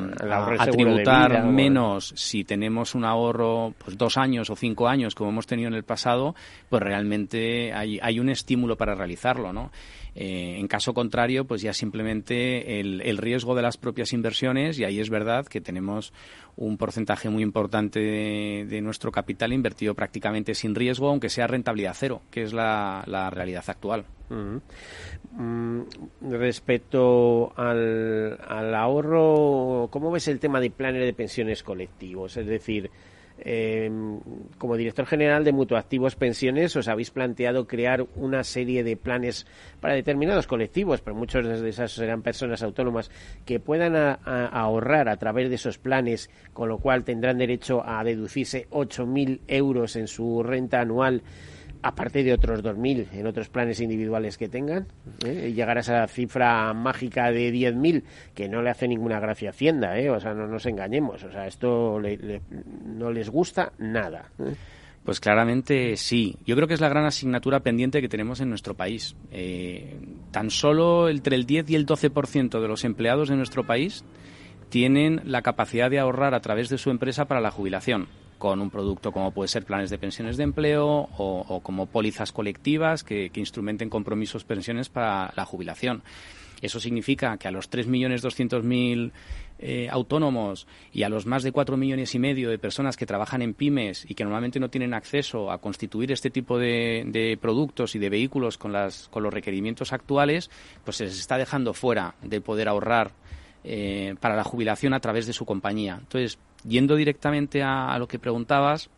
[0.72, 5.68] tributar menos si tenemos un ahorro pues dos años o cinco años, como hemos tenido
[5.68, 6.34] en el pasado,
[6.70, 9.70] pues realmente hay, hay un estímulo para realizarlo, ¿no?
[10.14, 14.84] Eh, en caso contrario, pues ya simplemente el, el, riesgo de las propias inversiones, y
[14.84, 16.12] ahí es verdad que tenemos
[16.56, 22.22] un porcentaje muy importante de, nuestro capital invertido prácticamente sin riesgo, aunque sea rentabilidad cero,
[22.30, 24.04] que es la, realidad actual.
[24.30, 25.82] Mm,
[26.30, 32.36] respecto al, al ahorro, ¿cómo ves el tema de planes de pensiones colectivos?
[32.36, 32.90] Es decir,
[33.44, 33.90] eh,
[34.58, 39.46] como director general de Mutuactivos Pensiones, os habéis planteado crear una serie de planes
[39.80, 43.10] para determinados colectivos, pero muchos de esas serán personas autónomas
[43.44, 48.66] que puedan ahorrar a través de esos planes, con lo cual tendrán derecho a deducirse
[48.70, 51.22] 8.000 euros en su renta anual
[51.82, 54.86] aparte de otros 2.000 en otros planes individuales que tengan,
[55.24, 55.52] ¿eh?
[55.54, 58.02] llegar a esa cifra mágica de 10.000
[58.34, 60.10] que no le hace ninguna gracia a Hacienda, ¿eh?
[60.10, 62.00] o sea, no nos engañemos, o sea, esto
[62.84, 64.30] no les gusta nada.
[64.38, 64.54] ¿eh?
[65.04, 66.36] Pues claramente sí.
[66.44, 69.16] Yo creo que es la gran asignatura pendiente que tenemos en nuestro país.
[69.30, 69.98] Eh,
[70.30, 74.04] tan solo entre el 10 y el 12% de los empleados de nuestro país
[74.68, 78.08] tienen la capacidad de ahorrar a través de su empresa para la jubilación
[78.40, 83.04] con un producto como puede ser planes de pensiones de empleo o, como pólizas colectivas
[83.04, 86.02] que, instrumenten compromisos pensiones para la jubilación.
[86.62, 89.12] Eso significa que a los 3.200.000
[89.58, 93.42] eh, autónomos y a los más de 4 millones y medio de personas que trabajan
[93.42, 97.98] en pymes y que normalmente no tienen acceso a constituir este tipo de, productos y
[97.98, 100.50] de vehículos con, las, con los requerimientos actuales,
[100.84, 103.12] pues se les está dejando fuera de poder ahorrar
[103.64, 105.98] eh, para la jubilación a través de su compañía.
[106.00, 108.90] Entonces, yendo directamente a, lo que preguntabas,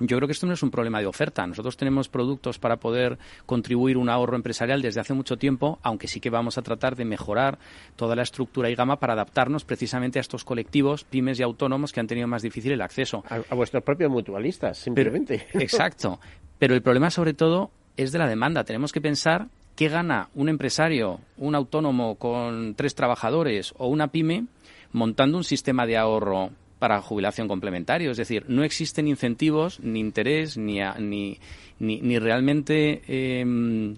[0.00, 1.44] yo creo que esto no es un problema de oferta.
[1.46, 6.20] Nosotros tenemos productos para poder contribuir un ahorro empresarial desde hace mucho tiempo, aunque sí
[6.20, 7.58] que vamos a tratar de mejorar
[7.96, 11.98] toda la estructura y gama para adaptarnos precisamente a estos colectivos, pymes y autónomos que
[11.98, 13.24] han tenido más difícil el acceso.
[13.28, 15.46] A, vuestros propios mutualistas, simplemente.
[15.54, 16.20] exacto.
[16.60, 18.62] Pero el problema, sobre todo, es de la demanda.
[18.62, 24.46] Tenemos que pensar qué gana un empresario, un autónomo con tres trabajadores o una pyme
[24.92, 28.10] montando un sistema de ahorro para jubilación complementario.
[28.10, 31.38] Es decir, no existen incentivos, ni interés, ni, ni,
[31.78, 33.96] ni, realmente em,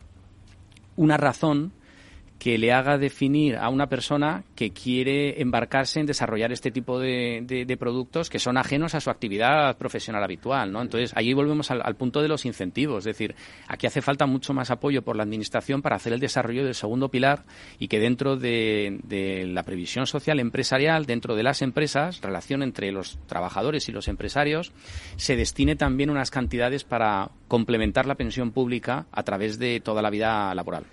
[0.96, 1.72] una razón
[2.41, 7.45] que le haga definir a una persona que quiere embarcarse en desarrollar este tipo de,
[7.47, 10.80] de, productos que son ajenos a su actividad profesional habitual, ¿no?
[10.80, 13.01] Entonces, allí volvemos al, punto de los incentivos.
[13.01, 13.34] Es decir,
[13.68, 17.11] aquí hace falta mucho más apoyo por la Administración para hacer el desarrollo del segundo
[17.11, 17.45] pilar
[17.78, 22.91] y que dentro de, de la previsión social empresarial, dentro de las empresas, relación entre
[22.91, 24.72] los trabajadores y los empresarios,
[25.16, 30.09] se destine también unas cantidades para complementar la pensión pública a través de toda la
[30.09, 30.86] vida laboral.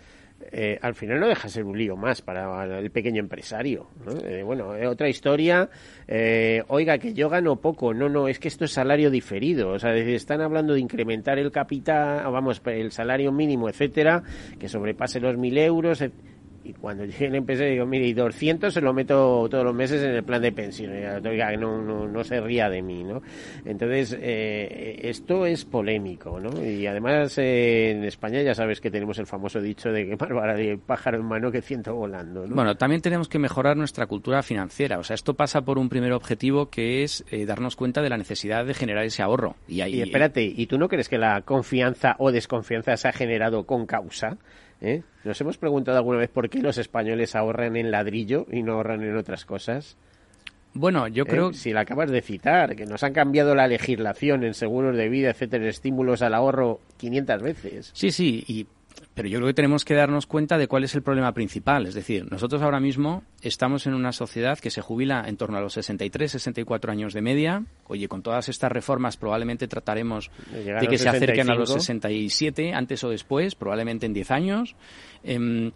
[0.51, 3.87] Eh, al final no deja ser un lío más para el pequeño empresario.
[4.23, 5.69] Eh, bueno, eh, otra historia,
[6.67, 7.93] oiga, que yo gano poco.
[7.93, 9.69] No, no, es que esto es salario diferido.
[9.71, 14.23] O sea, están hablando de incrementar el capital, vamos, el salario mínimo, etcétera,
[14.59, 16.03] que sobrepase los mil euros
[16.67, 20.03] y cuando llegue el empresario digo, mire, y 200 se lo meto todos los meses
[20.03, 20.91] en el plan de pensión.
[21.25, 23.21] Oiga, no, no, no se ría de mí, ¿no?
[23.65, 26.63] Entonces, eh, esto es polémico, ¿no?
[26.63, 30.29] Y además eh, en España ya sabes que tenemos el famoso dicho de que más
[30.29, 32.55] vale pájaro en mano que ciento volando, ¿no?
[32.55, 34.99] Bueno, también tenemos que mejorar nuestra cultura financiera.
[34.99, 38.17] O sea, esto pasa por un primer objetivo que es eh, darnos cuenta de la
[38.17, 39.55] necesidad de generar ese ahorro.
[39.67, 43.13] Y, ahí, y espérate, ¿y tú no crees que la confianza o desconfianza se ha
[43.13, 44.37] generado con causa?
[44.81, 45.03] ¿Eh?
[45.23, 49.03] ¿Nos hemos preguntado alguna vez por qué los españoles ahorran en ladrillo y no ahorran
[49.03, 49.97] en otras cosas?
[50.73, 51.27] Bueno, yo ¿Eh?
[51.27, 51.53] creo.
[51.53, 55.31] Si la acabas de citar, que nos han cambiado la legislación en seguros de vida,
[55.31, 57.91] etcétera, estímulos al ahorro 500 veces.
[57.93, 58.67] Sí, sí, y
[59.17, 61.87] pero yo creo que tenemos que darnos cuenta de cuál es el problema principal.
[61.87, 65.61] Es decir, nosotros ahora mismo estamos en una sociedad que se jubila en torno a
[65.61, 67.63] los 63, 64 años de media.
[67.87, 73.03] Oye, con todas estas reformas probablemente trataremos de, que se acerquen a los 67, antes
[73.03, 74.75] o después, probablemente en 10 años.
[75.23, 75.71] Em,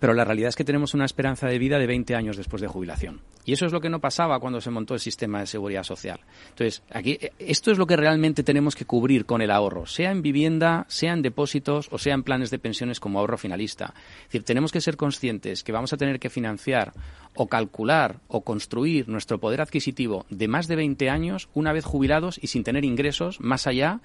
[0.00, 2.68] pero la realidad es que tenemos una esperanza de vida de 20 años después de
[2.68, 3.20] jubilación.
[3.46, 6.20] Y eso es lo que no pasaba cuando se montó el sistema de seguridad social.
[6.48, 10.10] Entonces, aquí, eh, esto es lo que realmente tenemos que cubrir con el ahorro, sea
[10.10, 13.94] en vivienda, sea en depósitos o sea en planes de pensiones como ahorro finalista.
[14.22, 16.92] Es decir, tenemos que ser conscientes que vamos a tener que financiar
[17.34, 22.38] o calcular o construir nuestro poder adquisitivo de más de 20 años una vez jubilados
[22.42, 24.00] y sin tener ingresos más allá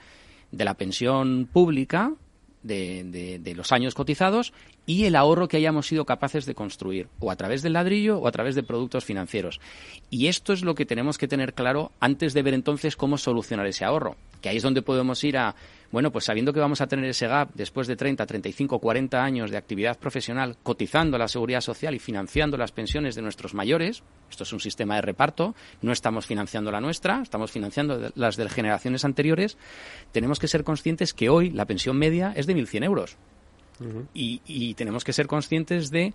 [0.52, 2.14] de la pensión pública
[2.64, 4.54] de, los años cotizados
[4.86, 8.28] y el ahorro que hayamos sido capaces de construir, o a través del ladrillo o
[8.28, 9.60] a través de productos financieros.
[10.10, 13.68] Y esto es lo que tenemos que tener claro antes de ver entonces cómo solucionar
[13.68, 15.56] ese ahorro, que ahí es donde podemos ir a
[15.92, 19.50] bueno, pues sabiendo que vamos a tener ese gap después de 30, 35, 40 años
[19.50, 24.04] de actividad profesional, cotizando a la seguridad social y financiando las pensiones de nuestros mayores,
[24.30, 28.48] esto es un sistema de reparto, no estamos financiando la nuestra, estamos financiando las de
[28.50, 29.58] generaciones anteriores,
[30.12, 33.18] tenemos que ser conscientes que hoy la pensión media es de 1.100 euros.
[34.14, 36.14] y, y tenemos que ser conscientes de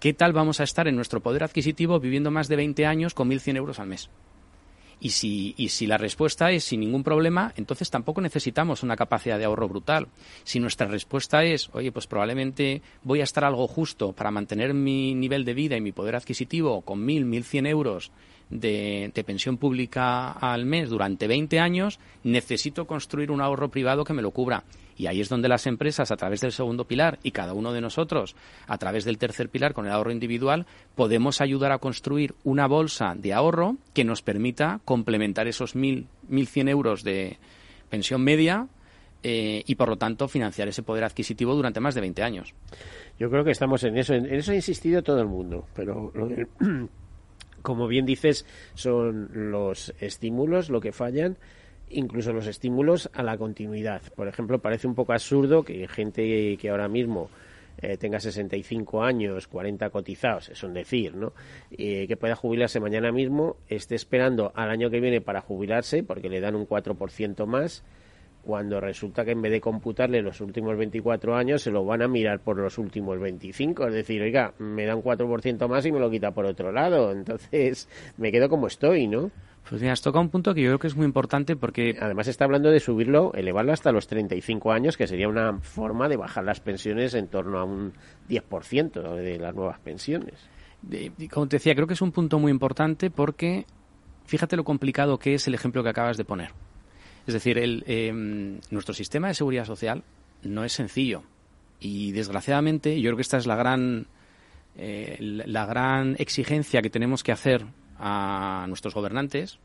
[0.00, 3.30] qué tal vamos a estar en nuestro poder adquisitivo viviendo más de 20 años con
[3.30, 4.10] 1.100 euros al mes.
[5.00, 9.38] Y si, y si la respuesta es sin ningún problema, entonces tampoco necesitamos una capacidad
[9.38, 10.08] de ahorro brutal.
[10.44, 15.14] Si nuestra respuesta es, oye, pues probablemente voy a estar algo justo para mantener mi
[15.14, 18.12] nivel de vida y mi poder adquisitivo con mil, mil cien euros
[18.50, 24.12] de, de, pensión pública al mes durante 20 años, necesito construir un ahorro privado que
[24.12, 24.64] me lo cubra.
[25.00, 27.80] Y ahí es donde las empresas, a través del segundo pilar y cada uno de
[27.80, 28.36] nosotros,
[28.66, 33.14] a través del tercer pilar con el ahorro individual, podemos ayudar a construir una bolsa
[33.16, 37.38] de ahorro que nos permita complementar esos 1.100 euros de
[37.88, 38.66] pensión media
[39.22, 42.52] eh, y por lo tanto financiar ese poder adquisitivo durante más de 20 años.
[43.18, 44.12] Yo creo que estamos en eso.
[44.12, 46.12] En eso ha insistido todo el mundo, pero
[47.62, 48.44] como bien dices,
[48.74, 51.38] son los estímulos lo que fallan
[51.90, 54.02] incluso los estímulos a la continuidad.
[54.14, 57.30] Por ejemplo, parece un poco absurdo que gente que ahora mismo
[57.78, 61.32] eh, tenga 65 años, 40 cotizados, es un decir, ¿no?
[61.70, 66.40] que pueda jubilarse mañana mismo, esté esperando al año que viene para jubilarse, porque le
[66.40, 67.84] dan un 4% más,
[68.42, 72.08] cuando resulta que en vez de computarle los últimos 24 años, se lo van a
[72.08, 73.88] mirar por los últimos 25.
[73.88, 77.12] Es decir, oiga, me da un 4% más y me lo quita por otro lado.
[77.12, 79.30] Entonces, me quedo como estoy, ¿no?
[79.68, 81.96] Pues mira, has tocado un punto que yo creo que es muy importante porque...
[82.00, 86.16] Además está hablando de subirlo, elevarlo hasta los 35 años, que sería una forma de
[86.16, 87.92] bajar las pensiones en torno a un
[88.28, 90.34] 10% de las nuevas pensiones.
[91.30, 93.64] como te decía, creo que es un punto muy importante porque
[94.24, 96.50] fíjate lo complicado que es el ejemplo que acabas de poner.
[97.26, 100.02] Es decir, el, em, nuestro sistema de seguridad social
[100.42, 101.22] no es sencillo.
[101.78, 104.06] Y desgraciadamente, yo creo que esta es la gran,
[104.76, 107.66] eh, la gran exigencia que tenemos que hacer
[108.00, 109.58] a nuestros gobernantes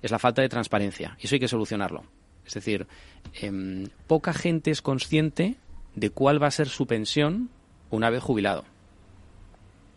[0.00, 1.16] es la falta de transparencia.
[1.20, 2.04] Y eso hay que solucionarlo.
[2.46, 2.86] Es decir,
[3.34, 5.56] em, poca gente es consciente
[5.94, 7.50] de cuál va a ser su pensión
[7.90, 8.64] una vez jubilado.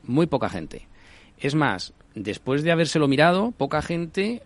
[0.04, 0.88] Muy poca gente.
[1.40, 4.42] Es más, después de habérselo mirado, poca gente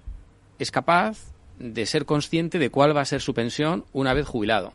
[0.60, 4.74] es capaz de ser consciente de cuál va a ser su pensión una vez jubilado.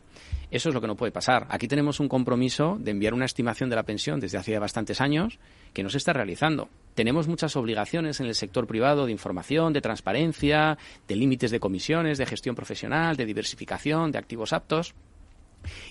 [0.51, 1.47] Eso es lo que no puede pasar.
[1.49, 5.39] Aquí tenemos un compromiso de enviar una estimación de la pensión desde hace bastantes años
[5.73, 6.69] que no se está realizando.
[6.95, 12.17] Tenemos muchas obligaciones en el sector privado de información, de transparencia, de límites de comisiones,
[12.19, 14.93] de gestión profesional, de diversificación, de activos aptos.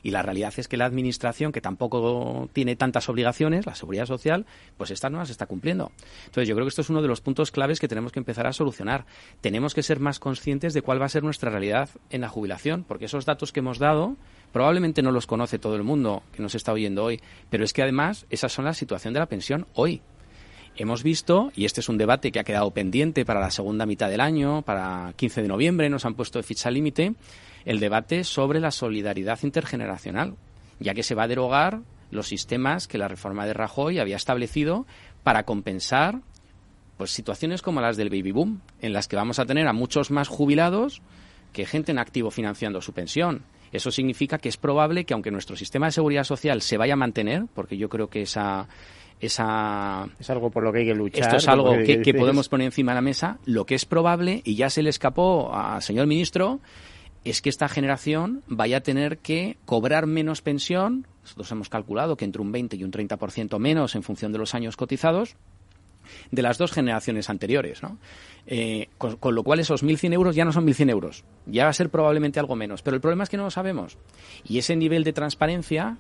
[0.02, 4.46] Y la realidad es que la administración, que tampoco tiene tantas obligaciones, la seguridad social,
[4.76, 5.92] pues esta no las está cumpliendo.
[6.26, 8.46] Entonces yo creo que esto es uno de los puntos claves que tenemos que empezar
[8.46, 9.06] a solucionar.
[9.40, 12.84] Tenemos que ser más conscientes de cuál va a ser nuestra realidad en la jubilación,
[12.84, 14.16] porque esos datos que hemos dado
[14.52, 17.20] probablemente no los conoce todo el mundo que nos está oyendo hoy,
[17.50, 20.02] pero es que además esas son la situación de la pensión hoy.
[20.76, 24.08] Hemos visto, y este es un debate que ha quedado pendiente para la segunda mitad
[24.08, 27.14] del año, para 15 de noviembre, nos han puesto de ficha límite,
[27.64, 30.34] el debate sobre la solidaridad intergeneracional,
[30.80, 34.86] ya que se va a derogar los sistemas que la reforma de Rajoy había establecido
[35.22, 36.20] para compensar
[36.96, 40.10] pues situaciones como las del baby boom, en las que vamos a tener a muchos
[40.10, 41.02] más jubilados
[41.52, 43.42] que gente en activo financiando su pensión.
[43.72, 46.96] Eso significa que es probable que aunque nuestro sistema de seguridad social se vaya a
[46.96, 48.68] mantener, porque yo creo que esa
[49.20, 51.22] esa es algo por lo que hay que luchar.
[51.22, 53.38] Esto es algo que, que, podemos poner encima de la mesa.
[53.44, 56.60] Lo que es probable, y ya se le escapó al señor ministro,
[57.24, 61.06] es que esta generación vaya a tener que cobrar menos pensión.
[61.22, 64.54] Nosotros hemos calculado que entre un 20 y un 30% menos en función de los
[64.54, 65.36] años cotizados
[66.30, 67.98] de las dos generaciones anteriores, ¿no?
[68.46, 71.70] Eh, con, con, lo cual esos 1.100 euros ya no son 1.100 euros, ya va
[71.70, 73.98] a ser probablemente algo menos, pero el problema es que no lo sabemos.
[74.44, 75.98] Y ese nivel de transparencia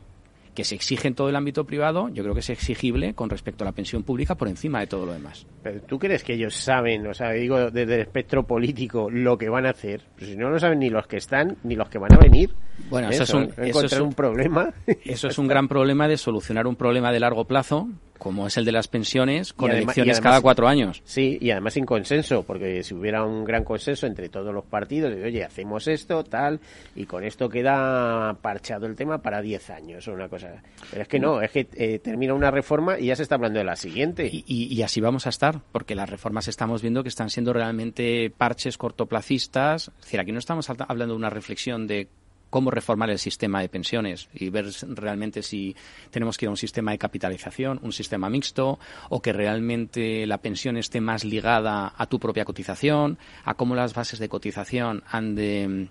[0.54, 3.64] que se exige en todo el ámbito privado, yo creo que es exigible con respecto
[3.64, 5.46] a la pensión pública por encima de todo lo demás.
[5.62, 9.48] Pero tú crees que ellos saben, o sea, digo desde el espectro político, lo que
[9.48, 10.02] van a hacer.
[10.16, 12.50] Pues si no lo saben ni los que están, ni los que van a venir.
[12.90, 14.72] Bueno, eso, es un, eso es un problema.
[15.04, 17.88] Eso es un gran problema de solucionar un problema de largo plazo
[18.22, 21.02] como es el de las pensiones, con elecciones cada cuatro años.
[21.04, 25.12] Sí, y además sin consenso, porque si hubiera un gran consenso entre todos los partidos,
[25.12, 26.60] de, oye, hacemos esto, tal,
[26.94, 30.62] y con esto queda parchado el tema para diez años o una cosa.
[30.88, 33.58] Pero es que no, es que eh, termina una reforma y ya se está hablando
[33.58, 34.30] de la siguiente.
[34.32, 37.52] Y, y, y, así vamos a estar, porque las reformas estamos viendo que están siendo
[37.52, 39.88] realmente parches cortoplacistas.
[39.98, 42.06] Es decir, aquí no estamos hablando de una reflexión de
[42.52, 45.74] cómo reformar el sistema de pensiones y ver realmente si
[46.10, 48.78] tenemos que ir a un sistema de capitalización, un sistema mixto,
[49.08, 53.94] o que realmente la pensión esté más ligada a tu propia cotización, a cómo las
[53.94, 55.88] bases de cotización han de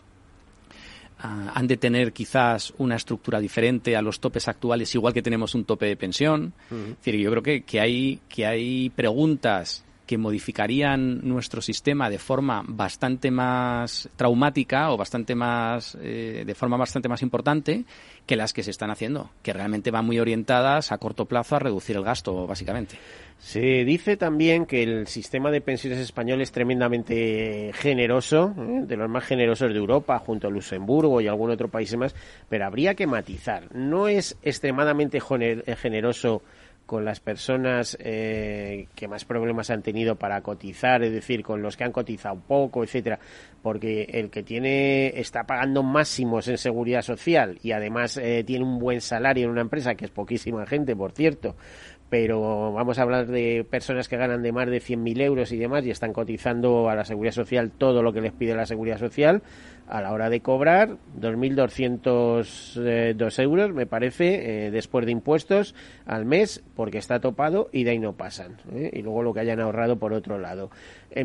[1.23, 5.53] Uh, han de tener quizás una estructura diferente a los topes actuales, igual que tenemos
[5.53, 6.51] un tope de pensión.
[6.71, 6.91] Uh -huh.
[6.93, 12.19] Es decir, yo creo que, que, hay, que hay preguntas que modificarían nuestro sistema de
[12.19, 17.85] forma bastante más traumática o bastante más eh, de forma bastante más importante
[18.25, 21.59] que las que se están haciendo, que realmente van muy orientadas a corto plazo a
[21.59, 22.97] reducir el gasto, básicamente.
[23.37, 28.81] Se dice también que el sistema de pensiones español es tremendamente generoso, ¿eh?
[28.85, 32.13] de los más generosos de Europa, junto a Luxemburgo y algún otro país más,
[32.49, 33.73] pero habría que matizar.
[33.73, 36.41] No es extremadamente generoso
[36.91, 41.77] con las personas eh, que más problemas han tenido para cotizar, es decir, con los
[41.77, 43.17] que han cotizado poco, etcétera,
[43.61, 48.77] porque el que tiene está pagando máximos en seguridad social y además eh, tiene un
[48.77, 51.55] buen salario en una empresa que es poquísima gente, por cierto,
[52.09, 55.85] pero vamos a hablar de personas que ganan de más de 100.000 euros y demás
[55.85, 59.41] y están cotizando a la seguridad social todo lo que les pide la seguridad social
[59.87, 65.75] a la hora de cobrar 2.202 eh, euros, me parece, eh, después de impuestos
[66.05, 68.57] al mes, porque está topado y de ahí no pasan.
[68.73, 68.89] ¿eh?
[68.93, 70.69] Y luego lo que hayan ahorrado por otro lado.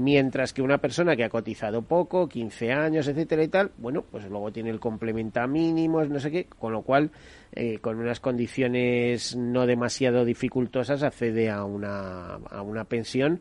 [0.01, 4.29] Mientras que una persona que ha cotizado poco, 15 años, etcétera y tal, bueno, pues
[4.29, 7.11] luego tiene el complemento mínimos, no sé qué, con lo cual,
[7.81, 13.41] con unas condiciones no demasiado dificultosas, accede a una, a una pensión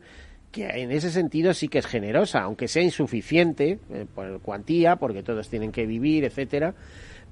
[0.50, 5.22] que en ese sentido sí que es generosa, aunque sea insuficiente eh, por cuantía, porque
[5.22, 6.74] todos tienen que vivir, etcétera,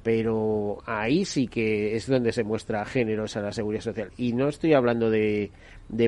[0.04, 4.10] pero ahí sí que es donde se muestra generosa la seguridad social.
[4.18, 5.50] Y no estoy hablando de,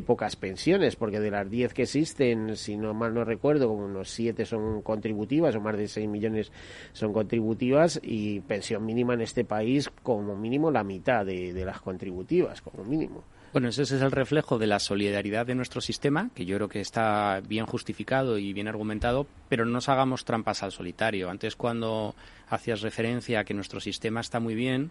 [0.04, 4.10] pocas pensiones, porque de las 10 que existen, si no mal no recuerdo, como unos
[4.10, 6.52] 7 son contributivas o más de 6 millones
[6.92, 11.80] son contributivas y pensión mínima en este país como mínimo la mitad de, de las
[11.80, 13.24] contributivas, como mínimo.
[13.56, 16.82] Bueno, ese es el reflejo de la solidaridad de nuestro sistema, que yo creo que
[16.82, 21.30] está bien justificado y bien argumentado, pero no nos hagamos trampas al solitario.
[21.30, 22.14] Antes, cuando
[22.50, 24.90] hacías referencia a que nuestro sistema está muy bien,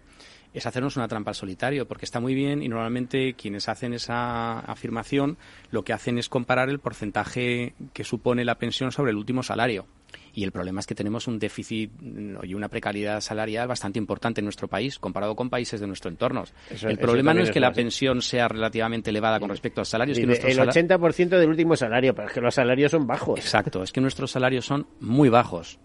[0.52, 4.58] es hacernos una trampa al solitario, porque está muy bien y normalmente quienes hacen esa
[4.58, 5.38] afirmación
[5.70, 9.86] lo que hacen es comparar el porcentaje que supone la pensión sobre el último salario.
[10.36, 11.90] Y el problema es que tenemos un déficit
[12.42, 16.44] y una precariedad salarial bastante importante en nuestro país, comparado con países de nuestro entorno.
[16.68, 20.12] Eso, el problema no es que la pensión sea relativamente elevada con respecto al salario.
[20.12, 23.40] Es que el 80% del último salario, pero es que los salarios son bajos.
[23.40, 25.78] Exacto, es que nuestros salarios son muy bajos.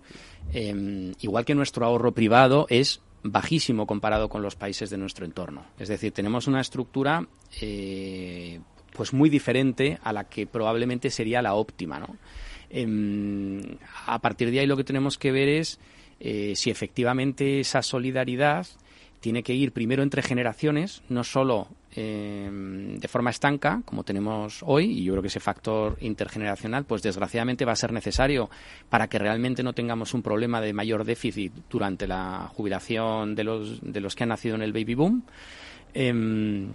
[0.53, 5.63] Eh, igual que nuestro ahorro privado es bajísimo comparado con los países de nuestro entorno.
[5.79, 7.25] Es decir, tenemos una estructura
[7.61, 8.59] eh,
[8.91, 11.99] pues muy diferente a la que probablemente sería la óptima.
[11.99, 12.17] ¿no?
[12.73, 13.61] Em,
[14.05, 15.79] a partir de ahí lo que tenemos que ver es
[16.19, 18.65] eh, si efectivamente esa solidaridad
[19.19, 24.85] tiene que ir primero entre generaciones, no solo em, de forma estanca, como tenemos hoy,
[24.85, 28.49] y yo creo que ese factor intergeneracional, pues desgraciadamente va a ser necesario
[28.89, 33.79] para que realmente no tengamos un problema de mayor déficit durante la jubilación de los,
[33.81, 35.23] de los que han nacido en el baby boom.
[35.93, 36.73] Em,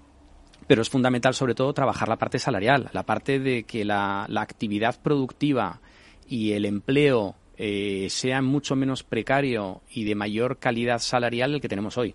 [0.66, 5.00] pero es fundamental sobre todo trabajar la parte salarial, la parte de que la, actividad
[5.00, 5.80] productiva
[6.28, 8.08] y el empleo eh,
[8.42, 12.14] mucho menos precario y de mayor calidad salarial el que tenemos hoy.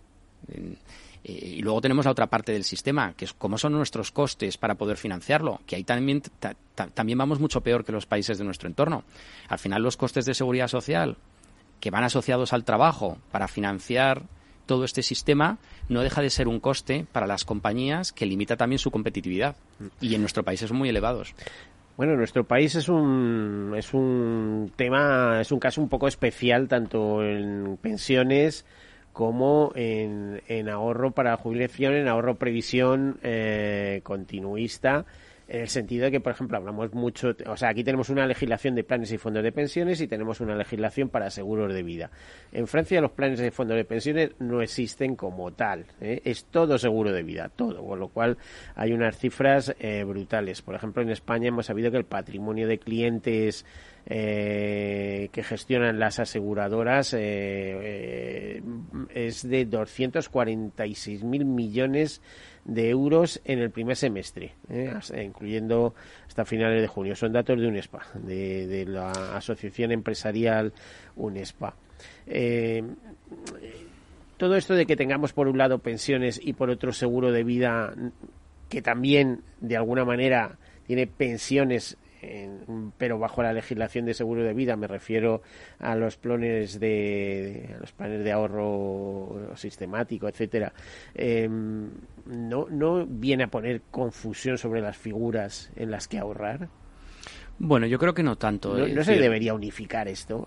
[0.50, 0.76] Eh,
[1.24, 4.74] y luego tenemos la otra parte del sistema, que es cómo son nuestros costes para
[4.74, 6.24] poder financiarlo, que ahí también,
[6.96, 9.04] también vamos mucho peor que los países de nuestro entorno.
[9.48, 11.18] Al final los costes de seguridad social
[11.80, 14.24] que van asociados al trabajo para financiar
[14.66, 15.58] todo este sistema
[15.90, 19.56] no deja de ser un coste para las compañías que limita también su competitividad.
[20.00, 21.34] Y en nuestro país son muy elevados.
[21.98, 27.24] Bueno, nuestro país es un, es un tema, es un caso un poco especial, tanto
[27.24, 28.66] en pensiones
[29.14, 35.06] como en, en ahorro para jubilación, en ahorro previsión eh, continuista
[35.52, 38.74] en el sentido de que, por ejemplo, hablamos mucho, o sea, aquí tenemos una legislación
[38.74, 42.10] de planes y fondos de pensiones y tenemos una legislación para seguros de vida.
[42.54, 46.22] En Francia los planes y fondos de pensiones no existen como tal, ¿eh?
[46.24, 48.38] es todo seguro de vida, todo, con lo cual
[48.76, 50.62] hay unas cifras eh, brutales.
[50.62, 53.66] Por ejemplo, en España hemos sabido que el patrimonio de clientes
[54.06, 58.62] eh, que gestionan las aseguradoras es
[59.44, 62.22] de 246 mil millones de
[62.66, 64.94] euros en el primer semestre, ¿eh?
[65.24, 65.94] incluyendo
[66.28, 67.16] hasta finales de junio.
[67.16, 70.74] Son datos de UNESPA, de, la Asociación Empresarial
[71.16, 71.74] UNESPA.
[72.28, 72.84] Eh,
[74.38, 77.94] todo esto de que tengamos por un lado pensiones y por otro seguro de vida
[78.70, 80.58] que también de alguna manera
[80.88, 81.98] tiene pensiones
[82.98, 85.42] pero bajo la legislación de seguro de vida me refiero
[85.80, 90.74] a los planes de, los planes de ahorro sistemático etcétera
[91.16, 91.90] em,
[92.26, 96.70] no no viene a poner confusión sobre las figuras en las que ahorrar
[97.64, 98.76] bueno, yo creo que no tanto.
[98.76, 100.44] ¿No, se debería unificar esto?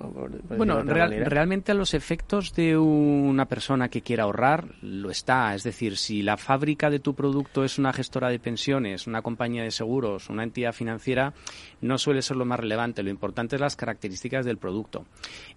[0.57, 5.55] bueno, realmente a los efectos de una persona que quiera ahorrar, lo está.
[5.55, 9.63] Es decir, si la fábrica de tu producto es una gestora de pensiones, una compañía
[9.63, 11.33] de seguros, una entidad financiera,
[11.81, 13.05] no suele ser lo más relevante.
[13.05, 15.07] Lo importante es las características del producto.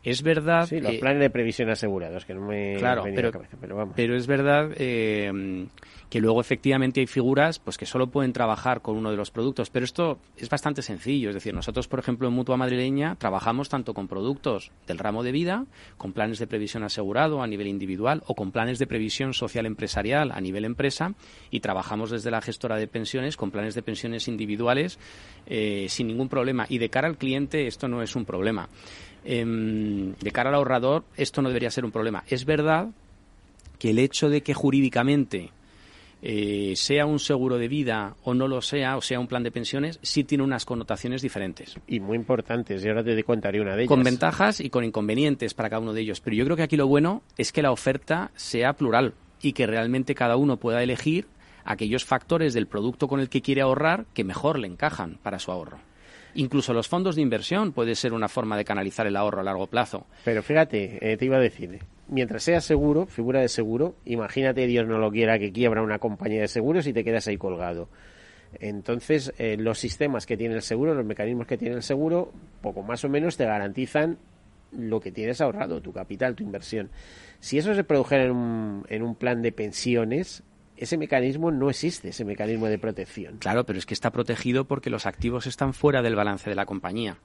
[0.03, 0.67] Es verdad...
[0.67, 3.95] Sí, los planes de previsión asegurados, que no me claro, pero, cabeza, pero vamos.
[3.95, 4.69] Pero es verdad...
[4.77, 5.67] Eh,
[6.09, 9.69] que luego efectivamente hay figuras pues que solo pueden trabajar con uno de los productos,
[9.69, 13.93] pero esto es bastante sencillo, es decir, nosotros por ejemplo en Mutua Madrileña trabajamos tanto
[13.93, 15.65] con productos del ramo de vida,
[15.97, 20.31] con planes de previsión asegurado a nivel individual o con planes de previsión social empresarial
[20.31, 21.13] a nivel empresa
[21.51, 24.99] y trabajamos desde la gestora de pensiones con planes de pensiones individuales
[25.45, 28.69] eh, sin ningún problema y de cara al cliente esto no es un problema.
[29.25, 32.23] Em, de cara al ahorrador esto no debería ser un problema.
[32.27, 32.89] Es verdad
[33.77, 35.51] que el hecho de que jurídicamente
[36.21, 39.51] eh, sea un seguro de vida o no lo sea, o sea un plan de
[39.51, 41.77] pensiones, sí tiene unas connotaciones diferentes.
[41.87, 43.89] Y muy importantes, y ahora te contaré una de ellas.
[43.89, 46.21] Con ventajas y con inconvenientes para cada uno de ellos.
[46.21, 49.67] Pero yo creo que aquí lo bueno es que la oferta sea plural y que
[49.67, 51.27] realmente cada uno pueda elegir
[51.63, 55.51] aquellos factores del producto con el que quiere ahorrar que mejor le encajan para su
[55.51, 55.79] ahorro.
[56.33, 59.67] Incluso los fondos de inversión puede ser una forma de canalizar el ahorro a largo
[59.67, 60.05] plazo.
[60.23, 61.79] Pero fíjate, eh, te iba a decir,
[62.09, 66.41] mientras sea seguro, figura de seguro, imagínate, Dios no lo quiera, que quiebra una compañía
[66.41, 67.89] de seguros y te quedas ahí colgado.
[68.59, 72.31] Entonces, eh, los sistemas que tiene el seguro, los mecanismos que tiene el seguro,
[72.61, 74.17] poco más o menos te garantizan
[74.71, 76.89] lo que tienes ahorrado, tu capital, tu inversión.
[77.39, 80.43] Si eso se produjera en un, en un plan de pensiones,
[80.77, 83.37] ese mecanismo no existe, ese mecanismo de protección.
[83.37, 86.65] Claro, pero es que está protegido porque los activos están fuera del balance de la
[86.65, 87.17] compañía.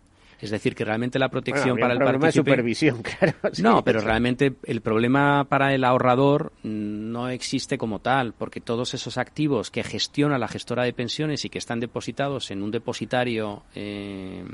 [0.42, 3.34] Es decir, que realmente la protección para el problema de supervisión, claro.
[3.62, 9.18] no, pero realmente el problema para el ahorrador no existe como tal, porque todos esos
[9.18, 14.44] activos que gestiona la gestora de pensiones y que están depositados en un depositario eh,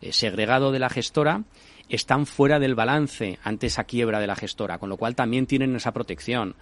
[0.00, 1.44] eh, segregado de la gestora,
[1.88, 5.76] están fuera del balance ante esa quiebra de la gestora, con lo cual también tienen
[5.76, 6.54] esa protección.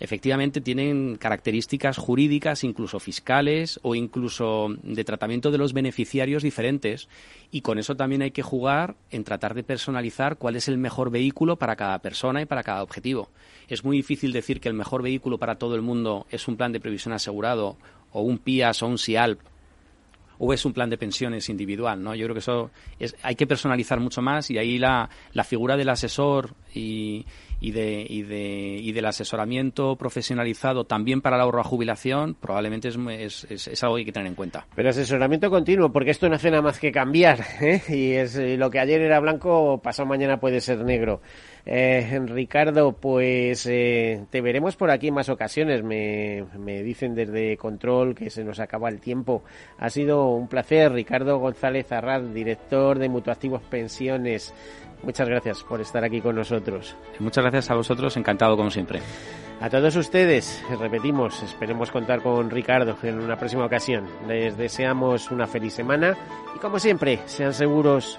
[0.00, 7.08] Efectivamente tienen características jurídicas, incluso fiscales o incluso de tratamiento de los beneficiarios diferentes
[7.52, 11.10] y con eso también hay que jugar en tratar de personalizar cuál es el mejor
[11.10, 13.30] vehículo para cada persona y para cada objetivo.
[13.68, 16.72] Es muy difícil decir que el mejor vehículo para todo el mundo es un plan
[16.72, 17.76] de previsión asegurado
[18.10, 19.38] o un PIAS o un SIALP
[20.38, 22.14] o es un plan de pensiones individual, ¿no?
[22.14, 25.76] Yo creo que eso es, hay que personalizar mucho más y ahí la, la figura
[25.76, 27.24] del asesor y,
[27.60, 32.88] y, de, y, de, y del asesoramiento profesionalizado también para el ahorro a jubilación probablemente
[32.88, 32.96] es,
[33.48, 34.66] es, es, algo que hay que tener en cuenta.
[34.74, 37.82] Pero asesoramiento continuo, porque esto no hace nada más que cambiar, ¿eh?
[37.88, 41.20] y es lo que ayer era blanco, pasado mañana puede ser negro.
[41.66, 45.82] Eh, Ricardo, pues eh, te veremos por aquí en más ocasiones.
[45.82, 49.42] Me, me, dicen desde Control que se nos acaba el tiempo.
[49.78, 50.92] Ha sido un placer.
[50.92, 54.52] Ricardo González Arrad, director de Mutuactivos Pensiones.
[55.04, 56.96] Muchas gracias por estar aquí con nosotros.
[57.18, 59.00] Muchas gracias a vosotros, encantado como siempre.
[59.60, 64.06] A todos ustedes, repetimos, esperemos contar con Ricardo en una próxima ocasión.
[64.26, 66.16] Les deseamos una feliz semana
[66.54, 68.18] y como siempre, sean seguros.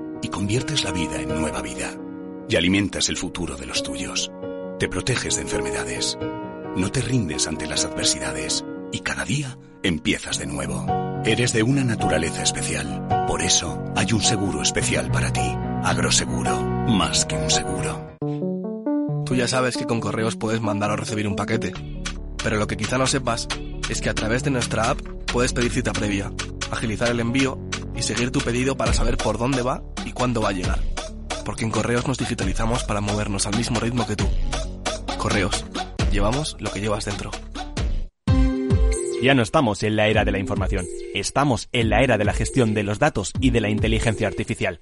[0.21, 1.95] y conviertes la vida en nueva vida.
[2.47, 4.31] Y alimentas el futuro de los tuyos.
[4.79, 6.17] Te proteges de enfermedades.
[6.75, 8.65] No te rindes ante las adversidades.
[8.91, 10.85] Y cada día empiezas de nuevo.
[11.25, 13.25] Eres de una naturaleza especial.
[13.27, 15.55] Por eso hay un seguro especial para ti.
[15.83, 16.61] Agroseguro.
[16.87, 18.11] Más que un seguro.
[19.25, 21.73] Tú ya sabes que con correos puedes mandar o recibir un paquete.
[22.43, 23.47] Pero lo que quizá no sepas
[23.89, 24.99] es que a través de nuestra app
[25.31, 26.31] puedes pedir cita previa,
[26.71, 27.57] agilizar el envío
[28.01, 30.79] y seguir tu pedido para saber por dónde va y cuándo va a llegar.
[31.45, 34.27] Porque en Correos nos digitalizamos para movernos al mismo ritmo que tú.
[35.19, 35.63] Correos,
[36.11, 37.29] llevamos lo que llevas dentro.
[39.21, 42.33] Ya no estamos en la era de la información, estamos en la era de la
[42.33, 44.81] gestión de los datos y de la inteligencia artificial.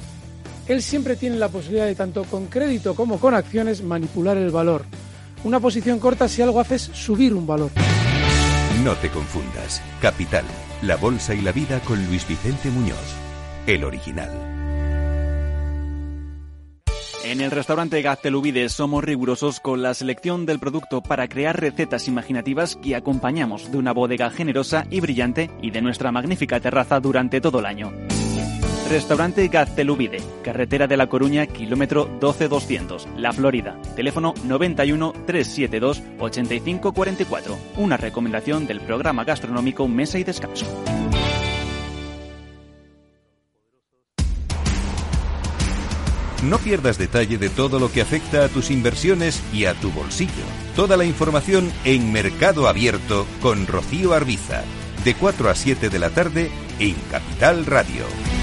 [0.67, 4.85] él siempre tiene la posibilidad de, tanto con crédito como con acciones, manipular el valor.
[5.43, 7.71] Una posición corta si algo hace es subir un valor.
[8.83, 9.81] No te confundas.
[10.01, 10.45] Capital,
[10.81, 12.97] la bolsa y la vida con Luis Vicente Muñoz,
[13.67, 14.51] el original.
[17.23, 22.75] En el restaurante Gaztelubide somos rigurosos con la selección del producto para crear recetas imaginativas
[22.75, 27.59] que acompañamos de una bodega generosa y brillante y de nuestra magnífica terraza durante todo
[27.59, 27.91] el año.
[28.91, 33.77] Restaurante Gaztelubide, carretera de La Coruña, kilómetro 12200, La Florida.
[33.95, 37.57] Teléfono 91 372 8544.
[37.77, 40.65] Una recomendación del programa gastronómico Mesa y Descanso.
[46.43, 50.43] No pierdas detalle de todo lo que afecta a tus inversiones y a tu bolsillo.
[50.75, 54.63] Toda la información en Mercado Abierto con Rocío Arbiza,
[55.05, 58.40] de 4 a 7 de la tarde en Capital Radio.